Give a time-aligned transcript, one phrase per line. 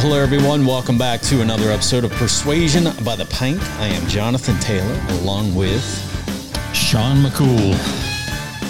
[0.00, 0.64] hello everyone.
[0.64, 3.60] Welcome back to another episode of Persuasion by the Pint.
[3.78, 5.84] I am Jonathan Taylor, along with
[6.72, 7.74] Sean McCool.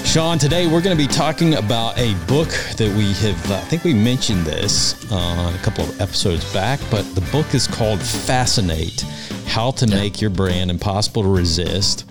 [0.05, 0.39] Sean.
[0.39, 3.53] Today we're going to be talking about a book that we have.
[3.53, 7.69] I think we mentioned this uh, a couple of episodes back, but the book is
[7.69, 9.03] called Fascinate:
[9.47, 12.11] How to Make Your Brand Impossible to Resist.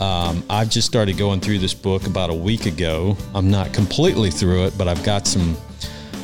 [0.00, 3.16] Um, I've just started going through this book about a week ago.
[3.34, 5.56] I'm not completely through it, but I've got some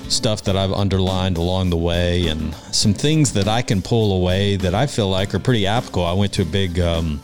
[0.09, 4.57] stuff that I've underlined along the way and some things that I can pull away
[4.57, 6.05] that I feel like are pretty applicable.
[6.05, 7.21] I went to a big, um,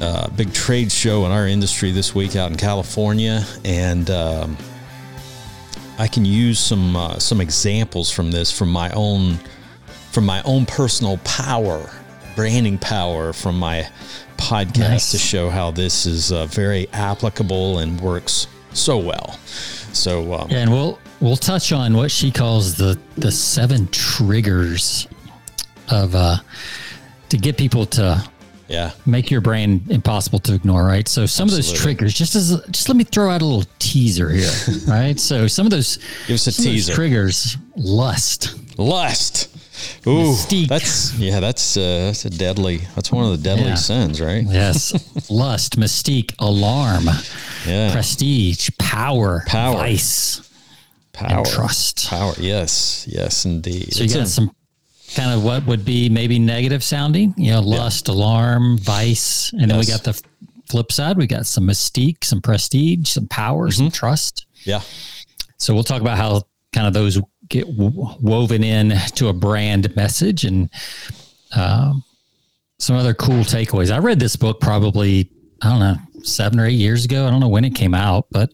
[0.00, 4.56] uh, big trade show in our industry this week out in California, and um,
[5.98, 9.38] I can use some uh, some examples from this from my own
[10.10, 11.90] from my own personal power,
[12.34, 13.88] branding power from my
[14.36, 15.10] podcast Nice.
[15.12, 19.38] to show how this is uh, very applicable and works so well.
[19.92, 25.06] So um, Yeah, and we'll we'll touch on what she calls the the seven triggers
[25.88, 26.36] of uh
[27.30, 28.22] to get people to
[28.68, 31.06] yeah, make your brain impossible to ignore, right?
[31.06, 34.30] So some of those triggers, just as just let me throw out a little teaser
[34.30, 34.50] here,
[34.88, 35.18] right?
[35.20, 36.94] So some of those Give us a teaser.
[36.94, 39.48] triggers, lust, lust.
[40.06, 40.68] Ooh, Mystique.
[40.68, 42.78] that's yeah, that's uh, that's a deadly.
[42.94, 43.74] That's one of the deadly Yeah.
[43.74, 44.44] sins, right?
[44.48, 44.92] yes,
[45.30, 47.08] lust, mystique, alarm,
[47.66, 49.76] Yeah, prestige, power, Power.
[49.76, 50.40] vice,
[51.12, 52.08] power, trust.
[52.08, 52.32] power.
[52.38, 53.92] Yes, yes, indeed.
[53.92, 54.54] So you got some
[55.14, 59.78] kind of what would be maybe negative sounding, you know, lust, alarm, vice, and then
[59.78, 60.20] we got the
[60.68, 61.16] flip side.
[61.18, 63.92] We got some mystique, some prestige, some power, some Mm-hmm.
[63.92, 64.46] trust.
[64.64, 64.80] yeah,
[65.58, 69.94] So we'll talk about how kind of those get w- woven in to a brand
[69.94, 70.70] message and
[71.54, 72.02] um,
[72.78, 73.92] some other cool takeaways.
[73.92, 77.26] I read this book probably I don't know seven or eight years ago.
[77.26, 78.50] I don't know when it came out, but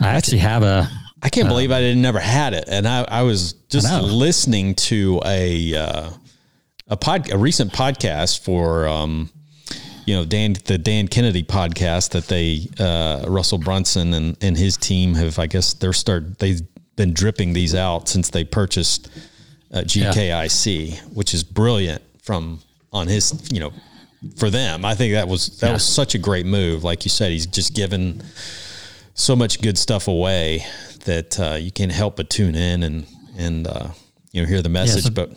[0.00, 0.88] I actually have a
[1.22, 4.74] I can't believe I didn't never had it, and I, I was just I listening
[4.74, 6.10] to a uh,
[6.88, 9.30] a pod a recent podcast for um,
[10.04, 14.76] you know Dan the Dan Kennedy podcast that they uh, Russell Brunson and, and his
[14.76, 16.60] team have I guess they're start they've
[16.96, 19.08] been dripping these out since they purchased
[19.72, 22.60] uh, GKIC, which is brilliant from
[22.92, 23.72] on his you know
[24.36, 24.84] for them.
[24.84, 25.72] I think that was that Yeah.
[25.74, 26.82] was such a great move.
[26.84, 28.22] Like you said, he's just given
[29.14, 30.64] so much good stuff away
[31.04, 33.06] that uh, you can't help but tune in and
[33.38, 33.88] and uh,
[34.32, 35.04] you know hear the message.
[35.04, 35.30] so- but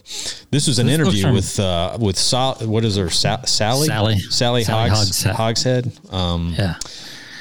[0.51, 2.17] this was an this interview with uh, with
[2.67, 4.19] what is her Sa- Sally Sally.
[4.19, 5.91] Sally, Sally Hogs, Hogshead.
[6.11, 6.75] Um, yeah.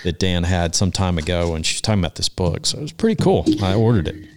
[0.05, 2.93] that Dan had some time ago, and she's talking about this book, so it was
[2.93, 3.45] pretty cool.
[3.63, 4.29] I ordered it.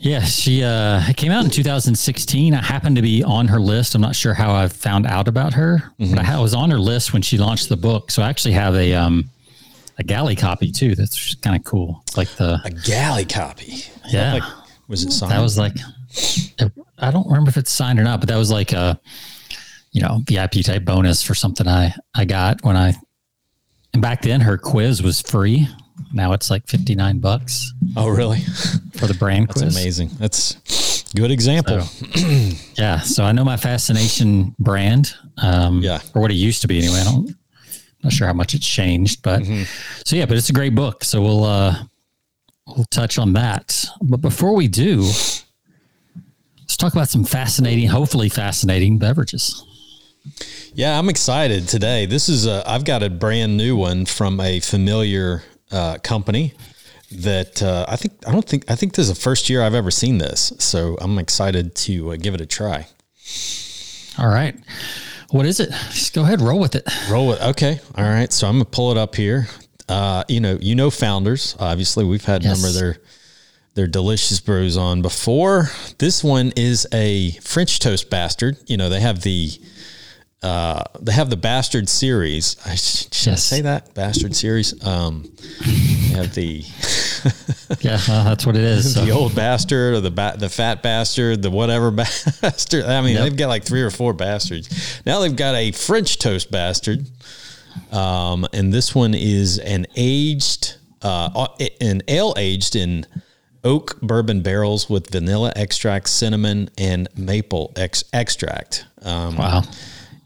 [0.00, 2.54] Yeah, she uh, came out in 2016.
[2.54, 3.96] I happened to be on her list.
[3.96, 7.12] I'm not sure how I found out about her, but I was on her list
[7.12, 8.12] when she launched the book.
[8.12, 9.28] So I actually have a um,
[9.98, 10.94] a galley copy too.
[10.94, 12.00] That's kind of cool.
[12.06, 13.82] It's like the A galley copy.
[14.08, 14.34] Yeah.
[14.34, 14.42] like-
[14.88, 15.32] was it signed?
[15.32, 15.76] that was like
[16.98, 18.98] I don't remember if it's signed or not, but that was like a
[19.92, 22.94] you know VIP type bonus for something I I got when I
[23.92, 25.68] and back then her quiz was free.
[26.12, 28.40] Now it's like 59 bucks oh really?
[28.96, 29.76] for the brand That's quiz.
[29.76, 30.10] amazing.
[30.18, 31.80] That's good example.
[32.76, 35.12] Yeah, so I know my fascination brand.
[35.38, 36.00] Um, Yeah.
[36.14, 37.00] or what it used to be anyway.
[37.00, 37.30] I don't,
[38.02, 39.44] not sure how much it's changed, but
[40.04, 41.04] so yeah, but it's a great book.
[41.04, 41.76] So we'll uh,
[42.66, 43.84] we'll touch on that.
[44.00, 49.64] But before we do, let's talk about some fascinating, hopefully fascinating beverages.
[50.74, 52.06] Yeah, I'm excited today.
[52.06, 56.54] This is a I've got a brand new one from a familiar uh, company
[57.10, 59.74] that uh, I think I don't think I think this is the first year I've
[59.74, 60.52] ever seen this.
[60.58, 62.86] So I'm excited to uh, give it a try.
[64.18, 64.56] All right,
[65.30, 65.70] what is it?
[65.90, 66.88] Just go ahead, roll with it.
[67.10, 67.42] Roll it.
[67.42, 67.80] Okay.
[67.94, 68.32] All right.
[68.32, 69.48] So I'm gonna pull it up here.
[69.88, 71.56] Uh, you know, you know, founders.
[71.58, 72.98] Obviously, we've had a number of their
[73.74, 75.70] their delicious brews on before.
[75.98, 78.56] This one is a French toast bastard.
[78.66, 79.50] You know, they have the
[80.42, 82.56] uh, they have the bastard series.
[82.64, 84.72] I sh- should I say that bastard series.
[84.86, 85.28] Um,
[85.60, 86.64] they have the
[87.80, 88.94] Yeah, well, that's what it is.
[88.94, 89.04] So.
[89.04, 91.90] the old bastard or the ba- the fat bastard, the whatever
[92.42, 92.84] bastard.
[92.84, 93.22] I mean, Yep.
[93.24, 95.00] they've got like three or four bastards.
[95.04, 97.06] Now they've got a French toast bastard,
[97.92, 101.48] um, and this one is an aged, uh,
[101.80, 103.06] an ale aged in
[103.64, 108.86] oak bourbon barrels with vanilla extract, cinnamon, and maple ex- extract.
[109.02, 109.62] Um, Wow.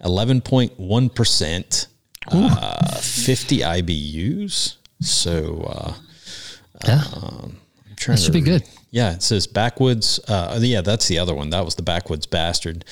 [0.04, 1.86] Eleven point one percent,
[2.28, 4.76] uh, fifty IBUs.
[5.00, 5.62] So.
[5.68, 5.94] Uh,
[6.86, 7.56] Yeah, I'm
[7.96, 8.64] trying that should to be good.
[8.90, 10.18] yeah, it says Backwoods.
[10.26, 11.50] Uh, yeah, that's the other one.
[11.50, 12.84] That was the Backwoods Bastard.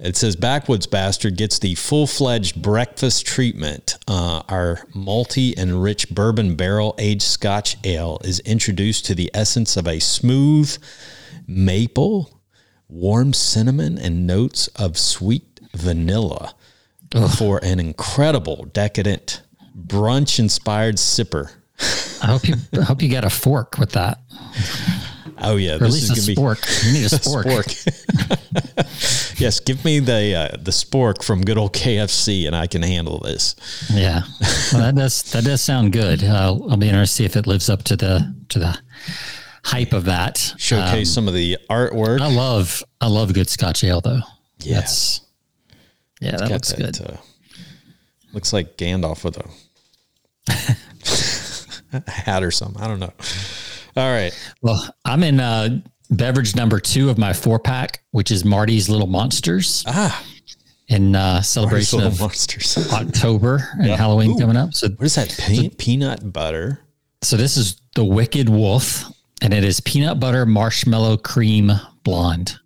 [0.00, 3.96] It says Backwoods Bastard gets the full fledged breakfast treatment.
[4.08, 9.76] Uh, our malty and rich bourbon barrel aged Scotch ale is introduced to the essence
[9.76, 10.76] of a smooth
[11.46, 12.40] maple
[12.88, 16.54] warm cinnamon and notes of sweet vanilla
[17.36, 19.42] for an incredible, decadent,
[19.76, 21.50] brunch inspired sipper.
[22.22, 24.18] I hope you I hope you got a fork with that.
[25.40, 26.86] Oh yeah, Or at this least is a gonna spork.
[26.86, 27.44] You need a spork.
[27.44, 29.38] spork.
[29.40, 33.20] yes, give me the uh, the spork from good old KFC, and I can handle
[33.20, 33.54] this.
[33.92, 34.22] Yeah,
[34.72, 36.24] well, that does that does sound good.
[36.24, 38.76] Uh, I'll be interested to see if it lives up to the to the
[39.64, 40.54] hype of that.
[40.56, 42.20] Showcase some of the artwork.
[42.20, 44.22] I love I love good Scotch ale though.
[44.58, 45.20] yes,
[46.20, 47.00] Yeah, that Got looks that, good.
[47.12, 47.16] uh,
[48.32, 49.48] looks like Gandalf with a,
[51.92, 52.82] a hat or something.
[52.82, 53.12] I don't know.
[53.96, 54.32] All right.
[54.62, 55.80] Well, I'm in uh,
[56.10, 60.24] beverage number two of my four pack, which is Marty's Little Monsters Ah,
[60.88, 62.76] in uh, celebration of Monsters.
[62.92, 64.38] October and Halloween Ooh.
[64.38, 64.74] coming up.
[64.74, 65.34] So What is that?
[65.38, 66.80] Pe- peanut butter.
[67.22, 69.04] So this is the Wicked Wolf,
[69.42, 71.72] and it is peanut butter marshmallow cream
[72.04, 72.58] blonde.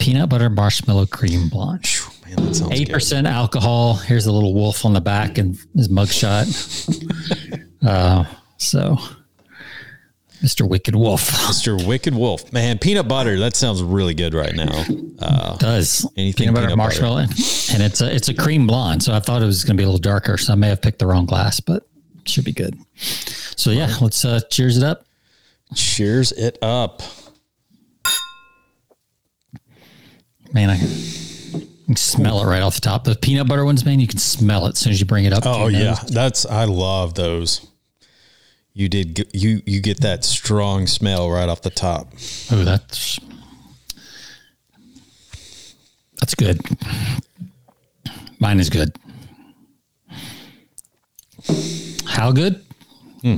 [0.00, 1.86] Peanut butter marshmallow cream blonde.
[1.86, 3.94] Phew, Man, that sounds Eight percent alcohol.
[3.94, 6.46] Here's a little wolf on the back and his mugshot.
[7.86, 8.24] uh,
[8.56, 8.96] so,
[10.42, 10.66] Mr.
[10.66, 11.86] Wicked Wolf Mr.
[11.86, 12.50] Wicked Wolf.
[12.52, 13.38] Man, peanut butter.
[13.38, 14.84] That sounds really good right now.
[15.18, 17.02] Uh, does Anything peanut butter peanut butter.
[17.02, 19.02] marshmallow, and it's a it's a cream blonde.
[19.02, 20.38] So I thought it was going to be a little darker.
[20.38, 21.86] So I may have picked the wrong glass, but
[22.24, 22.78] should be good.
[22.96, 25.04] So yeah, let's uh, cheers it up.
[25.74, 27.02] cheers it up.
[30.52, 33.04] Man, I can smell it right off the top.
[33.04, 35.32] The peanut butter ones, man, you can smell it as soon as you bring it
[35.32, 35.44] up.
[35.46, 36.00] Oh yeah, nose.
[36.06, 37.66] that's I love those.
[38.72, 42.12] You did you you get that strong smell right off the top.
[42.50, 43.18] Oh, that's
[46.18, 46.60] that's good.
[48.38, 48.96] Mine is good.
[52.06, 52.64] How good?
[53.22, 53.36] Hmm.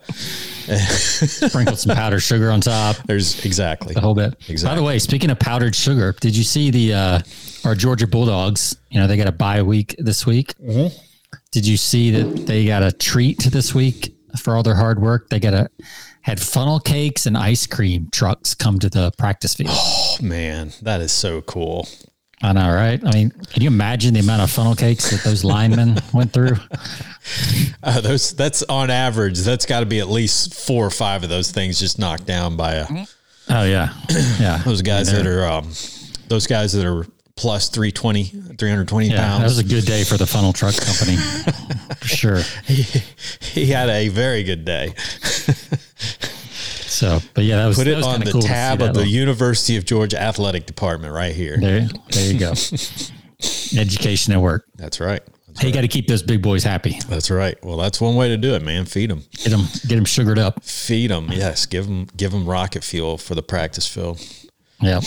[0.77, 3.95] Sprinkled some powdered sugar on top, there's exactly.
[3.95, 4.35] a whole bit.
[4.63, 7.19] By the way, speaking of powdered sugar, did you see the uh,
[7.65, 8.77] our Georgia Bulldogs?
[8.91, 10.53] You know, they got a bye week this week.
[10.57, 10.95] Mm-hmm.
[11.51, 15.29] Did you see that they got a treat this week for all their hard work?
[15.29, 15.69] They got a
[16.21, 19.71] had funnel cakes and ice cream trucks come to the practice field.
[19.73, 21.87] Oh man, that is so cool.
[22.41, 23.01] I know, right?
[23.05, 26.55] I mean, can you imagine the amount of funnel cakes that those linemen went through?
[27.83, 29.39] Uh, those that's on average.
[29.39, 32.55] That's got to be at least four or five of those things just knocked down
[32.55, 32.87] by a,
[33.49, 33.93] Oh yeah,
[34.39, 34.61] yeah.
[34.63, 35.71] those guys that are um,
[36.27, 37.05] those guys that are
[37.35, 41.15] plus 320, 320 Yeah, that was a good day for the funnel truck company,
[41.97, 42.41] for sure.
[43.41, 44.93] he had a very good day.
[46.89, 49.77] So, but yeah, that was Put it was on the cool tab of the University
[49.77, 51.57] of Georgia Athletic Department right here.
[51.57, 52.53] There, there you go.
[53.77, 54.65] Education at work.
[54.75, 55.21] That's right.
[55.47, 56.99] That's, Hey, you got to keep those big boys happy.
[57.07, 57.57] that's right.
[57.63, 58.85] Well, that's one way to do it, man.
[58.85, 59.23] Feed them.
[59.31, 60.63] Get them, get them sugared up.
[60.63, 61.29] Feed them.
[61.31, 61.65] Yes.
[61.65, 62.07] Give them.
[62.17, 64.19] Give them rocket fuel for the practice field.
[64.81, 65.01] Yeah.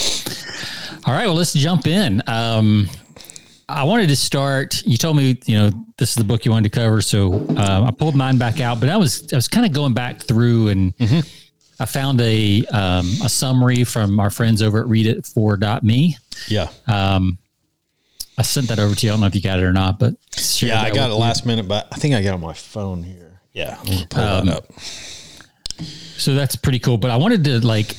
[1.07, 1.27] All right.
[1.27, 2.23] Well, let's jump in.
[2.27, 2.89] Um,
[3.69, 4.83] I wanted to start.
[4.85, 7.87] You told me, you know, this is the book you wanted to cover, so uh,
[7.89, 8.81] I pulled mine back out.
[8.81, 10.95] But I was, I was kind of going back through, and
[11.83, 16.17] I found a um, a summary from our friends over at ReadIt4.me.
[16.47, 16.69] Yeah.
[16.87, 17.39] Um,
[18.39, 19.11] I sent that over to you.
[19.11, 20.15] I don't know if you got it or not, but
[20.61, 20.81] yeah.
[20.81, 23.41] I got it last minute, but I think I got it on my phone here.
[23.53, 23.77] Yeah.
[23.81, 24.73] I'm gonna pull Um, that up.
[26.17, 26.99] So that's pretty cool.
[26.99, 27.97] But I wanted to like,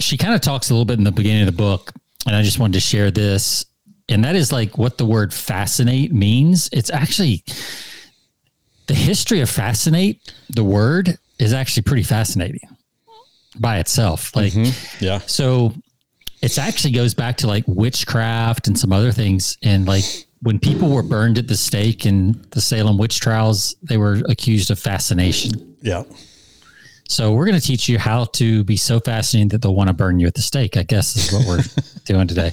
[0.00, 1.92] she kind of talks a little bit in the beginning of the book,
[2.26, 3.64] and I just wanted to share this.
[4.08, 6.68] And that is like what the word fascinate means.
[6.72, 7.44] It's actually
[8.88, 12.60] the history of fascinate, the word is actually pretty fascinating
[13.56, 14.34] by itself.
[14.34, 15.04] Like, mm-hmm.
[15.04, 15.18] Yeah.
[15.26, 15.74] so
[16.42, 19.56] it actually goes back to like witchcraft and some other things.
[19.62, 20.04] And like
[20.42, 24.70] when people were burned at the stake in the Salem witch trials, they were accused
[24.70, 25.76] of fascination.
[25.80, 26.02] Yeah.
[27.08, 29.94] So we're going to teach you how to be so fascinating that they'll want to
[29.94, 30.76] burn you at the stake.
[30.76, 31.62] I guess is what we're
[32.04, 32.52] doing today.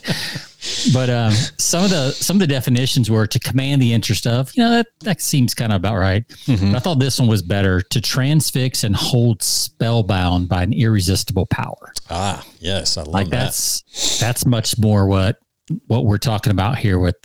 [0.94, 4.56] But um, some of the some of the definitions were to command the interest of.
[4.56, 6.24] You know that that seems kind of about right.
[6.48, 11.46] But I thought this one was better to transfix and hold spellbound by an irresistible
[11.48, 11.94] power.
[12.10, 13.46] Ah, yes, I love Like that.
[13.46, 15.40] that's that's much more what
[15.88, 17.16] what we're talking about here with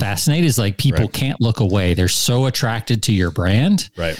[0.00, 1.12] fascinate is like people Right.
[1.12, 1.94] can't look away.
[1.94, 4.18] They're so attracted to your brand right.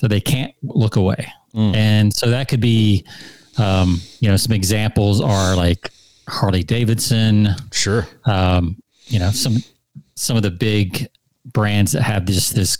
[0.00, 1.32] that they can't look away.
[1.54, 3.04] And so that could be,
[3.56, 5.90] um, you know, some examples are like
[6.28, 8.06] Harley Davidson, Sure.
[8.24, 9.56] um, you know, some
[10.14, 11.08] some of the big
[11.44, 12.78] brands that have this this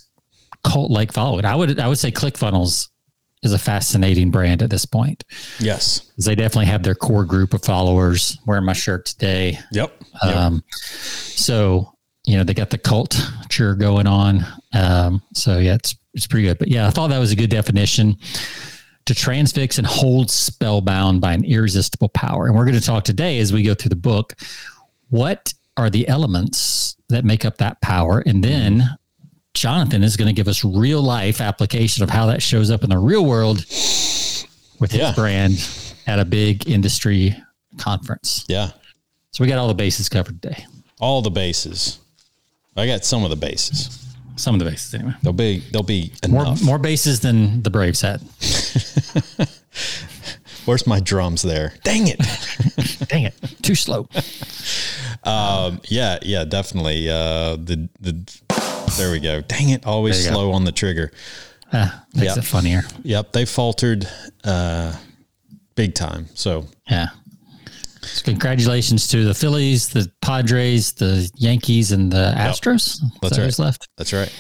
[0.65, 1.45] cult like following.
[1.45, 2.89] I would I would say ClickFunnels
[3.43, 5.23] is a fascinating brand at this point.
[5.61, 6.11] Yes.
[6.19, 8.39] They definitely have their core group of followers.
[8.47, 9.59] Wearing my shirt today.
[9.73, 9.93] Yep.
[10.25, 10.37] Yep.
[10.37, 10.65] Um,
[11.11, 11.93] so
[12.27, 14.45] you know they got the culture going on.
[14.73, 16.59] Um, so yeah, it's it's pretty good.
[16.59, 18.17] But yeah, I thought that was a good definition
[19.07, 22.47] to transfix and hold spellbound by an irresistible power.
[22.47, 24.35] And we're going to talk today as we go through the book.
[25.11, 28.21] What are the elements that make up that power?
[28.27, 28.97] And then
[29.55, 32.91] Jonathan is going to give us real life application of how that shows up in
[32.91, 33.59] the real world
[34.81, 35.13] with his Yeah.
[35.15, 35.67] brand
[36.07, 37.35] at a big industry
[37.79, 38.45] conference.
[38.49, 38.71] yeah.
[39.33, 40.65] So we got all the bases covered today.
[40.99, 41.99] All the bases.
[42.77, 44.06] I got some of the bases.
[44.37, 45.15] Some of the bases, anyway.
[45.23, 46.63] They'll be they'll be More enough.
[46.63, 48.21] more bases than the Braves had.
[50.65, 51.75] Where's my drums there?
[51.85, 52.19] Dang it.
[53.09, 54.09] Dang it, too slow.
[55.23, 57.09] Um, yeah, yeah, definitely.
[57.09, 58.13] Uh, the the
[58.99, 59.43] there we go.
[59.43, 60.35] Dang it, always you go.
[60.37, 61.13] slow on the trigger.
[61.73, 62.39] Ah, makes Yeah.
[62.39, 62.83] it funnier.
[63.05, 64.09] Yep, they faltered
[64.45, 64.97] uh,
[65.77, 66.27] big time.
[66.35, 67.09] So Yeah.
[68.07, 72.99] So congratulations to the Phillies, the Padres, the Yankees, and the Astros.
[73.21, 73.59] That's Is that right.
[73.67, 73.89] left.
[73.99, 74.33] that's right.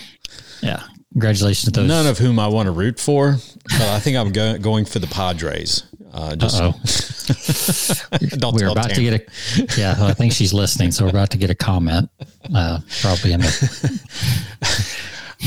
[0.62, 0.82] Yeah.
[1.12, 1.88] Congratulations to those.
[1.88, 3.36] None of whom I want to root for,
[3.70, 5.84] but I think I'm go- going for the Padres.
[6.12, 6.58] Uh, just
[8.38, 9.80] don't we're about to get a.
[9.80, 12.08] Yeah, I think she's listening, so we're about to get a comment.
[12.54, 14.02] Uh, probably in the.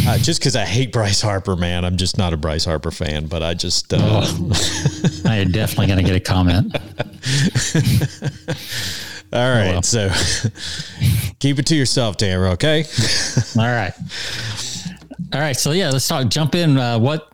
[0.08, 1.86] Uh, just because I hate Bryce Harper, man.
[1.86, 4.52] I'm just not a Bryce Harper fan, but I just uh, Oh.
[5.24, 6.76] Now you're definitely going to get a comment.
[9.34, 9.72] all right.
[9.74, 9.82] well.
[9.84, 10.10] So
[11.40, 12.52] keep it to yourself, Tamara.
[12.52, 12.86] Okay.
[13.58, 13.94] All right.
[15.34, 15.56] All right.
[15.56, 16.28] So yeah, let's talk.
[16.30, 16.78] Jump in.
[16.78, 17.32] Uh, what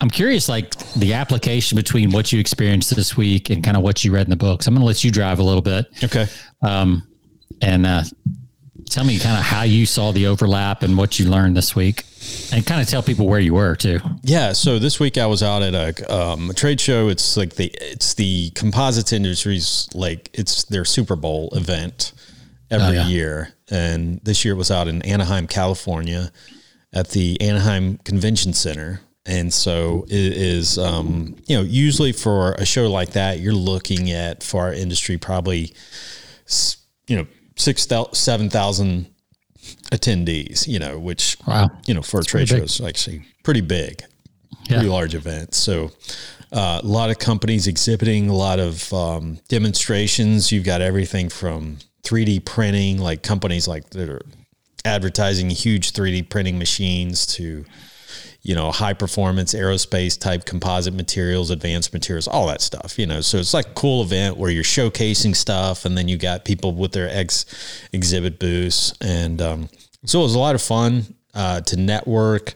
[0.00, 4.04] I'm curious, like the application between what you experienced this week and kind of what
[4.04, 4.66] you read in the books.
[4.66, 6.26] I'm going to let you drive a little bit, Okay.
[6.62, 7.06] um,
[7.62, 8.02] and uh,
[8.90, 12.04] tell me kind of how you saw the overlap and what you learned this week,
[12.52, 14.00] and kind of tell people where you were too.
[14.22, 17.08] Yeah, so this week I was out at a, um, a trade show.
[17.08, 22.12] It's like the it's the composites industries like it's their Super Bowl event
[22.70, 23.06] every Oh, yeah.
[23.08, 26.30] year, and this year it was out in Anaheim, California,
[26.92, 29.00] at the Anaheim Convention Center.
[29.26, 34.10] And so it is, um, you know, usually for a show like that, you're looking
[34.10, 35.74] at for our industry probably,
[37.06, 37.26] you know,
[37.60, 39.06] six seven thousand
[39.92, 40.66] attendees.
[40.66, 41.70] You know, which Wow.
[41.86, 42.64] you know, for a trade show big.
[42.64, 44.02] is actually pretty big
[44.64, 44.76] Yeah.
[44.76, 45.54] pretty large event.
[45.54, 45.90] So
[46.52, 50.50] uh, a lot of companies exhibiting, a lot of um, demonstrations.
[50.50, 54.22] You've got everything from 3D printing, like companies like that are
[54.84, 57.64] advertising huge 3D printing machines to
[58.42, 63.20] you know high performance aerospace type composite materials advanced materials all that stuff you know.
[63.20, 66.72] So it's like a cool event where you're showcasing stuff and then you got people
[66.72, 67.46] with their ex
[67.92, 68.94] exhibit booths.
[69.00, 69.68] And um,
[70.04, 72.54] so it was a lot of fun uh, to network.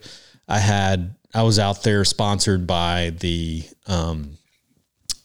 [0.49, 4.39] I had i was out there sponsored by the um,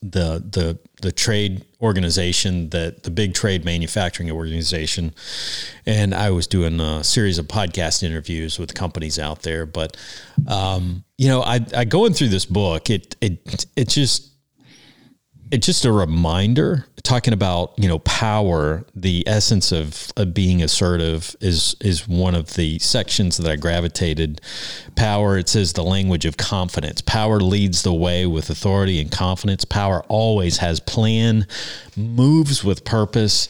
[0.01, 5.13] the the the trade organization that the big trade manufacturing organization.
[5.85, 9.95] And I was doing a series of podcast interviews with companies out there but
[10.47, 14.31] um, you know I, I going through this book it it it just
[15.51, 21.35] it's just a reminder talking about you know power the essence of, of being assertive
[21.41, 24.41] is is one of the sections that i gravitated.
[24.95, 27.01] Power it says the language of confidence.
[27.01, 29.65] Power leads the way with authority and confidence.
[29.65, 31.47] Power always has plan
[31.95, 33.49] moves with purpose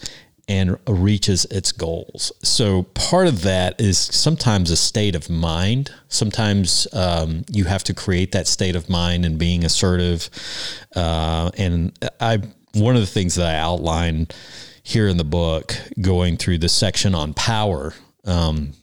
[0.49, 2.31] and reaches its goals.
[2.41, 5.91] So part of that is sometimes a state of mind.
[6.07, 10.27] Sometimes um, you have to create that state of mind and being assertive.
[10.95, 12.39] Uh, and I,
[12.73, 14.27] one of the things that I outline
[14.81, 17.93] here in the book, going through the section on power,
[18.25, 18.73] um,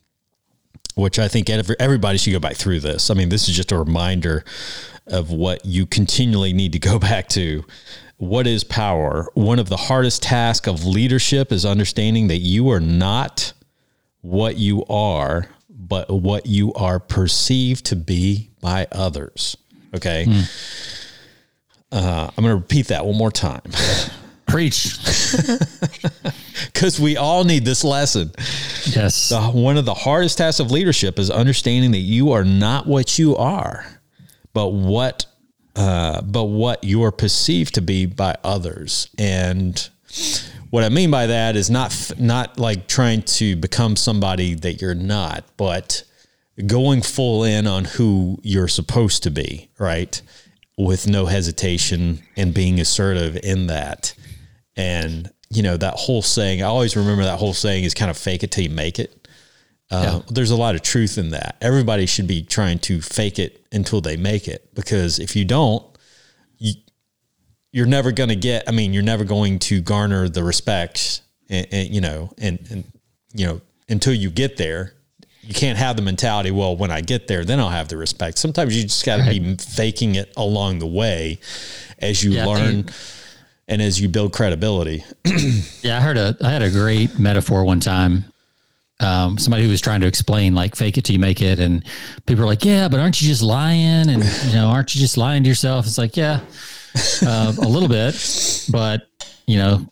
[0.94, 3.10] which I think every, everybody should go back through this.
[3.10, 4.44] I mean, this is just a reminder
[5.08, 7.64] of what you continually need to go back to.
[8.18, 9.28] What is power?
[9.34, 13.52] One of the hardest tasks of leadership is understanding that you are not
[14.22, 19.56] what you are, but what you are perceived to be by others.
[19.94, 20.26] Okay.
[21.92, 23.62] Uh, I'm going to repeat that one more time
[24.46, 24.96] Preach.
[26.72, 28.30] because we all need this lesson.
[28.84, 29.28] Yes.
[29.28, 33.18] The, one of the hardest tasks of leadership is understanding that you are not what
[33.18, 33.84] you are,
[34.52, 35.26] but what
[35.76, 39.10] uh, but what you are perceived to be by others.
[39.18, 39.88] And
[40.70, 44.94] what I mean by that is not not like trying to become somebody that you're
[44.94, 46.02] not, but
[46.66, 50.20] going full in on who you're supposed to be, right?
[50.78, 54.14] With no hesitation and being assertive in that.
[54.76, 56.62] And you know that whole saying.
[56.62, 59.15] I always remember that whole saying is kind of fake it till you make it.
[59.90, 61.56] Uh, There's a lot of truth in that.
[61.60, 65.84] Everybody should be trying to fake it until they make it, because if you don't,
[66.58, 66.74] you,
[67.72, 68.64] you're never going to get.
[68.68, 72.84] I mean, you're never going to garner the respect, and, and you know, and and
[73.32, 74.94] you know, until you get there,
[75.42, 76.50] you can't have the mentality.
[76.50, 78.38] Well, when I get there, then I'll have the respect.
[78.38, 81.38] Sometimes you just got to be faking it along the way,
[82.00, 82.60] as you Yeah, learn.
[82.62, 82.92] and-
[83.68, 85.04] and as you build credibility,
[85.82, 88.24] Yeah, I heard a I had a great metaphor one time.
[88.98, 91.84] Um, somebody who was trying to explain like fake it till you make it, and
[92.26, 94.08] people are like, "Yeah, but aren't you just lying?
[94.08, 96.40] And you know, aren't you just lying to yourself?" It's like, yeah,
[97.22, 98.14] uh, a little bit,
[98.70, 99.08] but
[99.46, 99.86] you know,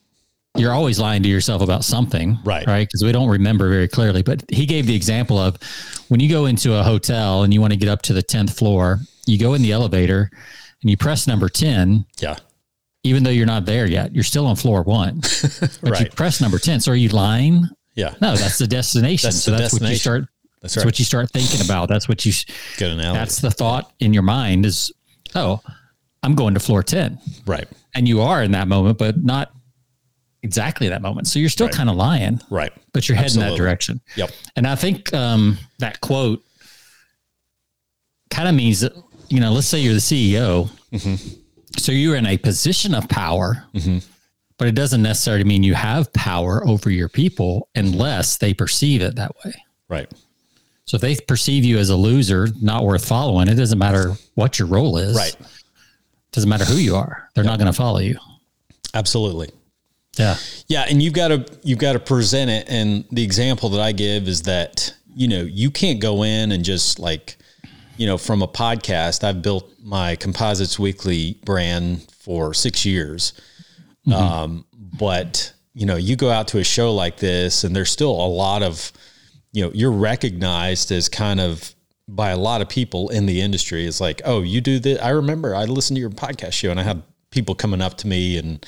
[0.56, 2.66] you're always lying to yourself about something, Right.
[2.66, 2.88] Right?
[2.88, 4.22] Because we don't remember very clearly.
[4.22, 5.58] But he gave the example of
[6.08, 8.56] when you go into a hotel and you want to get up to the tenth
[8.56, 10.30] floor, you go in the elevator
[10.82, 12.36] and you press number ten, yeah,
[13.04, 15.20] even though you're not there yet, you're still on floor one.
[15.60, 16.80] But you right, press number 10.
[16.80, 17.68] So are you lying?
[17.94, 19.28] Yeah, No, that's the destination.
[19.28, 20.22] That's so the that's what you start
[20.60, 20.84] that's that's right.
[20.86, 21.88] what you start thinking about.
[21.88, 22.32] That's what you
[22.78, 23.18] Good analogy.
[23.18, 24.90] that's the thought in your mind is,
[25.34, 25.60] oh,
[26.22, 27.18] I'm going to floor 10.
[27.46, 29.52] right, And you are in that moment, but not
[30.42, 31.26] exactly that moment.
[31.26, 31.74] So you're still Right.
[31.76, 32.72] kind of lying, right.
[32.94, 34.00] but you're heading that direction.
[34.16, 34.30] Yep.
[34.56, 36.42] And I think um, that quote
[38.30, 38.92] kind of means that,
[39.28, 40.70] you know, let's say you're the CEO.
[41.78, 43.64] So you're in a position of power,
[44.58, 49.16] but it doesn't necessarily mean you have power over your people unless they perceive it
[49.16, 49.54] that way.
[49.88, 50.10] Right.
[50.86, 54.58] So if they perceive you as a loser, not worth following, it doesn't matter what
[54.58, 55.16] your role is.
[55.16, 55.34] Right.
[55.34, 55.46] It
[56.32, 57.28] Doesn't matter who you are.
[57.34, 58.18] They're not going to follow you.
[58.92, 59.50] Absolutely.
[60.18, 60.36] Yeah.
[60.68, 62.66] Yeah, and you've got to you've got to present it.
[62.68, 66.64] And the example that I give is that you know you can't go in and
[66.64, 67.36] just like
[67.96, 69.24] you know from a podcast.
[69.24, 73.32] I've built my Composites Weekly brand for six years,
[74.12, 78.10] um, but you know you go out to a show like this, and there's still
[78.10, 78.92] a lot of
[79.52, 81.74] you know you're recognized as kind of
[82.06, 83.86] by a lot of people in the industry.
[83.86, 85.00] It's like, oh, you do this.
[85.00, 88.06] I remember I listened to your podcast show, and I had people coming up to
[88.06, 88.64] me and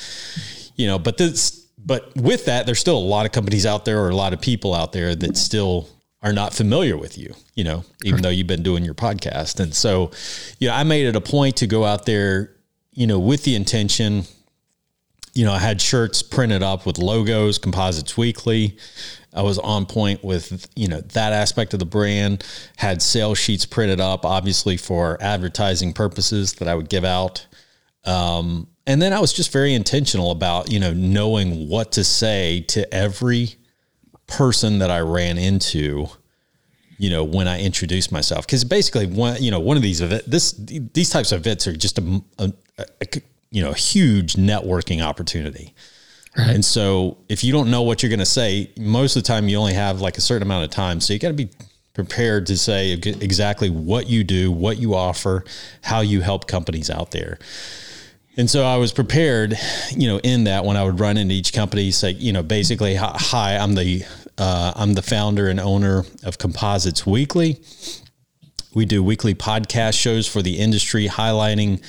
[0.77, 4.01] you know, but this, but with that, there's still a lot of companies out there
[4.01, 5.89] or a lot of people out there that still
[6.23, 9.61] are not familiar with you, you know, even though you've been doing your podcast.
[9.61, 10.11] And so,
[10.59, 12.57] you know, I made it a point to go out there,
[12.93, 14.25] you know, with the intention,
[15.37, 18.79] you know, I had shirts printed up with logos, Composites Weekly.
[19.35, 22.43] I was on point with, you know, that aspect of the brand,
[22.77, 27.47] had sales sheets printed up, obviously for advertising purposes that I would give out.
[28.05, 32.63] Um, and then I was just very intentional about, you know, knowing what to say
[32.69, 33.57] to every
[34.27, 36.07] person that I ran into,
[36.97, 38.47] you know, when I introduced myself.
[38.47, 41.99] Cause basically one, you know, one of these this, these types of events are just
[41.99, 42.53] a, a,
[43.03, 43.07] a
[43.51, 45.75] you know, a huge networking opportunity.
[46.37, 46.55] Right.
[46.55, 49.49] And so if you don't know what you're going to say, most of the time
[49.49, 51.01] you only have like a certain amount of time.
[51.01, 51.49] So you got to be
[51.95, 55.45] prepared to say exactly what you do, what you offer,
[55.83, 57.39] how you help companies out there.
[58.37, 59.55] And so I was prepared,
[59.93, 62.95] you know, in that when I would run into each company, say, you know, basically,
[62.97, 64.05] hi, I'm the
[64.37, 67.63] uh, I'm the founder and owner of Composites Weekly.
[68.75, 71.83] We do weekly podcast shows for the industry, highlighting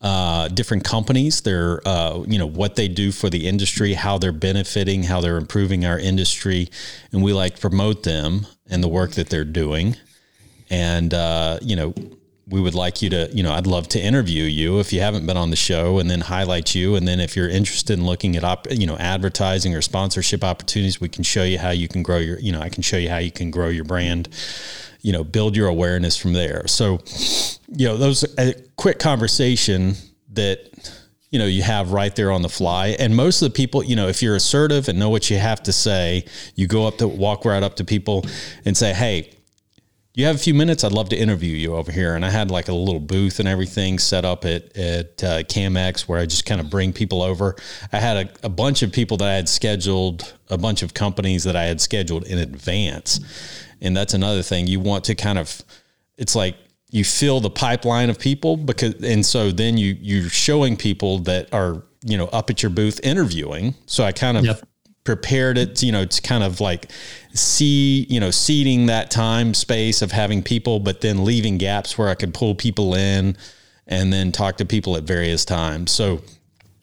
[0.00, 4.32] uh, different companies, their uh, you know what they do for the industry, how they're
[4.32, 6.68] benefiting, how they're improving our industry,
[7.12, 9.96] and we like promote them and the work that they're doing.
[10.70, 11.92] And uh, you know,
[12.48, 15.26] we would like you to, you know, I'd love to interview you if you haven't
[15.26, 16.96] been on the show, and then highlight you.
[16.96, 21.00] And then if you're interested in looking at, op, you know, advertising or sponsorship opportunities,
[21.00, 23.10] we can show you how you can grow your, you know, I can show you
[23.10, 24.28] how you can grow your brand
[25.02, 26.66] you know, build your awareness from there.
[26.66, 27.00] So,
[27.68, 29.94] you know, those a quick conversation
[30.32, 30.60] that
[31.30, 32.88] you know you have right there on the fly.
[32.98, 35.62] And most of the people, you know, if you're assertive and know what you have
[35.64, 38.24] to say, you go up to walk right up to people
[38.64, 39.30] and say, "Hey,
[40.14, 40.82] you have a few minutes?
[40.82, 42.14] I'd love to interview you over here.
[42.14, 45.42] And I had like a little booth and everything set up at, at uh,
[46.06, 47.54] where I just kind of bring people over.
[47.92, 51.44] I had a, a, bunch of people that I had scheduled, a bunch of companies
[51.44, 53.20] that I had scheduled in advance.
[53.80, 55.62] And that's another thing you want to kind of,
[56.16, 56.56] it's like
[56.90, 61.52] you fill the pipeline of people because, and so then you, you're showing people that
[61.52, 63.74] are, you know, up at your booth interviewing.
[63.86, 64.62] So I kind of yep
[65.04, 66.90] prepared it, you know, to kind of like
[67.32, 72.08] see, you know, seeding that time space of having people, but then leaving gaps where
[72.08, 73.36] I could pull people in
[73.86, 75.90] and then talk to people at various times.
[75.90, 76.20] So,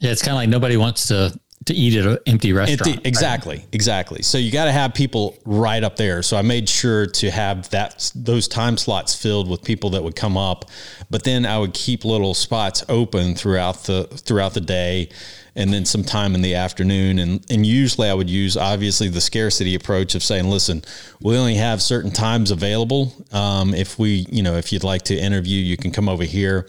[0.00, 2.96] yeah, it's kind of like nobody wants to to eat at an empty restaurant.
[2.96, 3.66] Empty, exactly, right?
[3.72, 4.22] exactly.
[4.22, 6.22] So you got to have people right up there.
[6.22, 10.16] So I made sure to have that those time slots filled with people that would
[10.16, 10.66] come up,
[11.10, 15.10] but then I would keep little spots open throughout the throughout the day
[15.58, 17.18] and then some time in the afternoon.
[17.18, 20.84] And, and usually I would use obviously the scarcity approach of saying, listen,
[21.20, 23.12] we only have certain times available.
[23.32, 26.68] Um, if we, you know, if you'd like to interview, you can come over here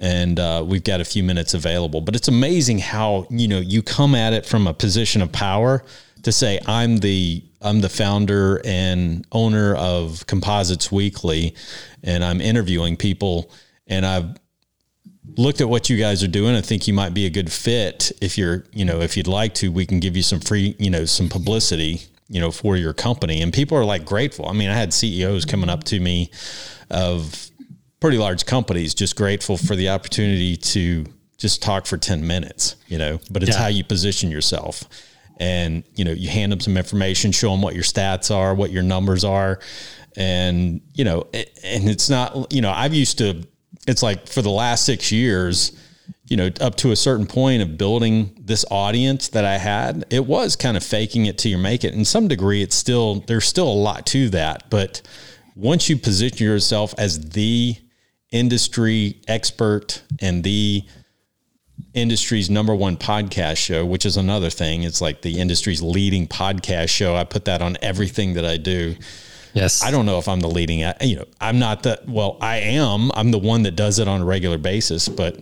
[0.00, 2.00] and uh, we've got a few minutes available.
[2.00, 5.84] But it's amazing how, you know, you come at it from a position of power
[6.22, 11.54] to say, I'm the, I'm the founder and owner of Composites Weekly,
[12.02, 13.50] and I'm interviewing people,
[13.86, 14.36] and I've
[15.36, 16.54] looked at what you guys are doing.
[16.54, 18.12] I think you might be a good fit.
[18.20, 20.90] If you're, you know, if you'd like to, we can give you some free, you
[20.90, 23.42] know, some publicity, you know, for your company.
[23.42, 24.48] And people are like grateful.
[24.48, 26.30] I mean, I had CEOs coming up to me
[26.90, 27.50] of
[28.00, 31.06] pretty large companies, just grateful for the opportunity to
[31.36, 33.62] just talk for 10 minutes, you know, but it's yeah.
[33.62, 34.84] how you position yourself.
[35.40, 38.72] And, you know, you hand them some information, show them what your stats are, what
[38.72, 39.60] your numbers are.
[40.16, 43.46] And, you know, and it's not, you know, I've used to
[43.88, 45.72] it's like for the last six years,
[46.26, 50.26] you know, up to a certain point of building this audience that I had, it
[50.26, 51.94] was kind of faking it till you make it.
[51.94, 54.68] In some degree, it's still, there's still a lot to that.
[54.68, 55.00] But
[55.56, 57.76] once you position yourself as the
[58.30, 60.84] industry expert and the
[61.94, 66.88] industry's number one podcast show, which is another thing, it's like the industry's leading podcast
[66.90, 67.16] show.
[67.16, 68.96] I put that on everything that I do.
[69.54, 69.82] Yes.
[69.82, 73.10] I don't know if I'm the leading, you know, I'm not the, well, I am,
[73.14, 75.40] I'm the one that does it on a regular basis, but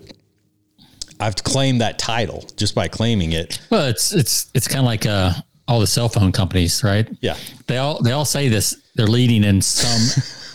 [1.18, 3.60] I've claimed that title just by claiming it.
[3.70, 5.32] Well, it's, it's, it's kind of like, uh,
[5.68, 7.08] all the cell phone companies, right?
[7.20, 7.36] Yeah.
[7.66, 10.22] They all, they all say this, they're leading in some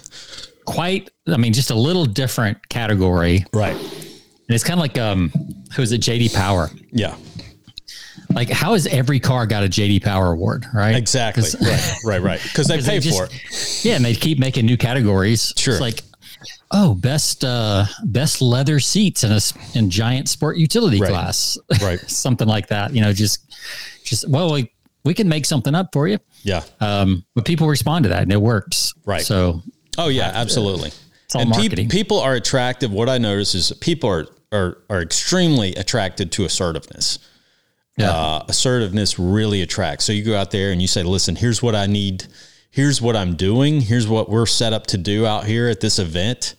[0.71, 3.45] quite, I mean, just a little different category.
[3.53, 3.75] Right.
[3.75, 5.31] And it's kind of like, um,
[5.75, 6.01] who's it?
[6.01, 6.69] JD Power.
[6.91, 7.15] Yeah
[8.35, 10.95] like how has every car got a JD Power award, right?
[10.95, 11.43] Exactly.
[11.61, 12.43] right, right, right.
[12.43, 13.85] Because they pay they just, for it.
[13.85, 15.53] Yeah, and they keep making new categories.
[15.57, 15.73] Sure.
[15.73, 16.01] It's like,
[16.71, 19.39] oh, best uh best leather seats in a
[19.77, 21.09] in giant sport utility right.
[21.09, 21.57] class.
[21.81, 21.99] Right.
[21.99, 22.93] something like that.
[22.93, 23.53] You know, just
[24.03, 24.71] just well, we
[25.03, 26.19] we can make something up for you.
[26.43, 26.63] Yeah.
[26.79, 28.93] Um, but people respond to that and it works.
[29.05, 29.21] Right.
[29.21, 29.61] So
[29.97, 30.89] Oh yeah, absolutely.
[31.25, 31.89] It's all and marketing.
[31.89, 32.91] Pe- people are attractive.
[32.91, 37.19] What I notice is people are are are extremely attracted to assertiveness
[37.97, 38.11] yeah.
[38.11, 40.05] uh, assertiveness really attracts.
[40.05, 42.25] So you go out there and you say, listen, here's what I need.
[42.69, 43.81] Here's what I'm doing.
[43.81, 46.55] Here's what we're set up to do out here at this event.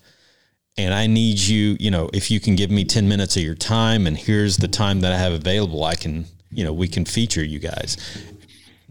[0.79, 3.55] And I need you, you know, if you can give me 10 minutes of your
[3.55, 7.05] time and here's the time that I have available, I can, you know, we can
[7.05, 7.97] feature you guys.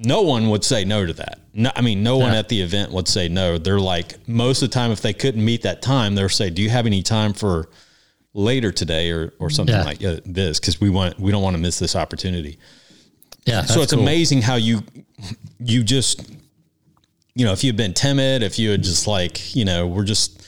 [0.03, 1.39] No one would say no to that.
[1.53, 3.57] No, I mean, no one at the event would say no.
[3.57, 6.61] They're like, most of the time, if they couldn't meet that time, they'll say, do
[6.61, 7.69] you have any time for,
[8.33, 9.83] later today or or something yeah.
[9.83, 12.57] like uh, this because we want we don't want to miss this opportunity.
[13.45, 13.63] Yeah.
[13.63, 14.01] So it's cool.
[14.01, 14.81] amazing how you
[15.59, 16.29] you just
[17.35, 20.47] you know if you've been timid, if you had just like you know we're just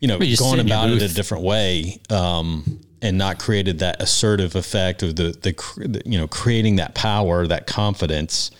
[0.00, 2.00] you know just going about it a different way.
[2.10, 7.46] Um, and not created that assertive effect of the, the, you know creating that power
[7.46, 8.50] that confidence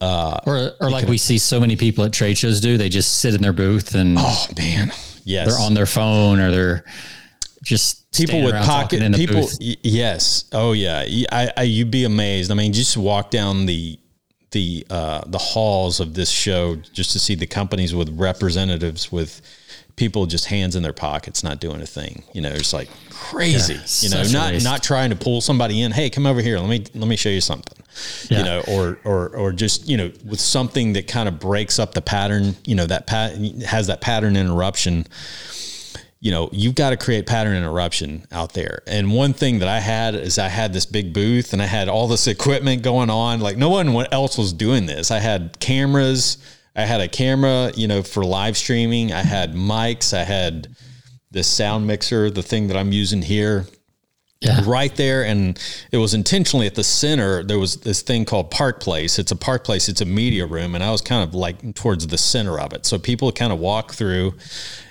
[0.00, 3.20] uh, or or like we see so many people at trade shows do they just
[3.20, 4.92] sit in their booth and oh man
[5.24, 6.84] yes they're on their phone or they're
[7.62, 9.48] just people with pocket people.
[9.60, 10.44] Y- yes.
[10.52, 11.00] Oh yeah.
[11.30, 12.50] I, I, you'd be amazed.
[12.50, 13.98] I mean, just walk down the,
[14.50, 19.40] the, uh, the halls of this show just to see the companies with representatives with
[19.96, 23.74] people just hands in their pockets, not doing a thing, you know, it's like crazy,
[23.74, 25.92] yeah, you know, not, not trying to pull somebody in.
[25.92, 26.58] Hey, come over here.
[26.58, 27.82] Let me, let me show you something,
[28.28, 28.38] yeah.
[28.38, 31.94] you know, or, or, or just, you know, with something that kind of breaks up
[31.94, 35.06] the pattern, you know, that pat has that pattern interruption
[36.22, 38.82] you know, you've got to create pattern interruption out there.
[38.86, 41.88] And one thing that I had is I had this big booth and I had
[41.88, 43.40] all this equipment going on.
[43.40, 45.10] Like no one else was doing this.
[45.10, 46.36] I had cameras.
[46.74, 49.12] I had a camera, you know, for live streaming.
[49.12, 50.14] I had mics.
[50.14, 50.68] I had
[51.30, 53.66] this sound mixer, the thing that I'm using here.
[54.42, 54.62] Yeah.
[54.64, 55.60] right there and
[55.92, 59.36] it was intentionally at the center there was this thing called park place it's a
[59.36, 62.58] park place it's a media room and i was kind of like towards the center
[62.58, 64.32] of it so people kind of walk through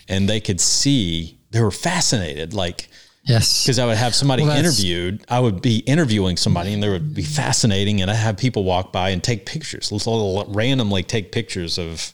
[0.08, 2.89] and they could see they were fascinated like
[3.30, 3.64] Yes.
[3.64, 7.14] because i would have somebody Well, interviewed i would be interviewing somebody and they would
[7.14, 11.32] be fascinating and i have people walk by and take pictures let's all randomly take
[11.32, 12.12] pictures of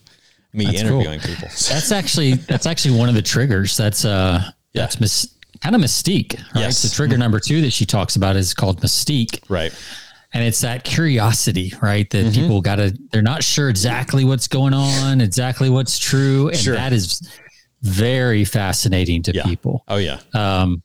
[0.54, 0.92] me That's cool.
[1.02, 3.76] interviewing people That's actually that's actually one of the triggers.
[3.76, 4.42] That's uh
[4.74, 6.62] that's mis- kind of mystique, right?
[6.62, 6.78] Yes.
[6.80, 9.42] So trigger number two that she talks about is called mystique.
[9.50, 9.74] right
[10.34, 12.10] And it's that curiosity, right?
[12.10, 12.42] That Mm-hmm.
[12.42, 16.48] people got to, they're not sure exactly what's going on, exactly what's true.
[16.50, 16.76] And Sure.
[16.76, 17.22] that is
[17.82, 19.44] very fascinating to Yeah.
[19.44, 19.84] people.
[19.88, 20.84] oh yeah Um,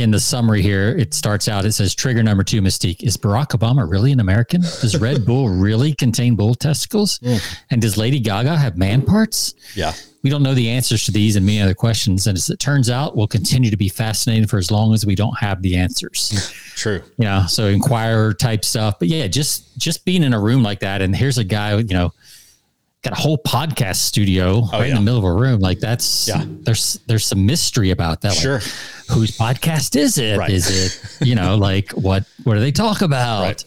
[0.00, 3.02] in the summary here, it starts out, it says trigger number two mystique.
[3.02, 4.60] Is Barack Obama really an American?
[4.62, 7.20] Does Red Bull really contain bull testicles?
[7.70, 9.54] And does Lady Gaga have man parts?
[9.74, 12.26] yeah We don't know the answers to these and many other questions.
[12.26, 15.14] And as it turns out, we'll continue to be fascinated for as long as we
[15.14, 16.52] don't have the answers.
[16.76, 18.98] true you know, so inquirer type stuff.
[18.98, 21.84] But yeah, just just being in a room like that, and here's a guy, you
[21.94, 22.12] know,
[23.02, 25.60] got a whole podcast studio oh, right in Oh, the middle of a room.
[25.60, 26.44] Like that's Yeah.
[26.46, 28.30] there's there's some mystery about that.
[28.30, 28.60] Like, Sure.
[29.10, 30.38] Whose podcast is it?
[30.50, 31.20] Is Right.
[31.22, 33.42] it, you know, like what what do they talk about?
[33.42, 33.64] Right.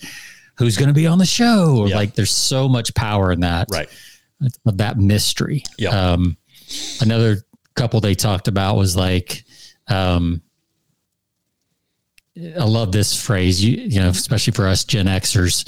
[0.57, 1.85] Who's going to be on the show?
[1.87, 1.95] Yeah.
[1.95, 3.89] Like, there's so much power in that right
[4.65, 5.63] that mystery.
[5.77, 5.89] Yeah.
[6.11, 6.37] Um,
[7.01, 7.37] another
[7.75, 9.43] couple they talked about was like,
[9.87, 10.41] um,
[12.37, 15.67] I love this phrase, you, you know, especially for us Gen Xers.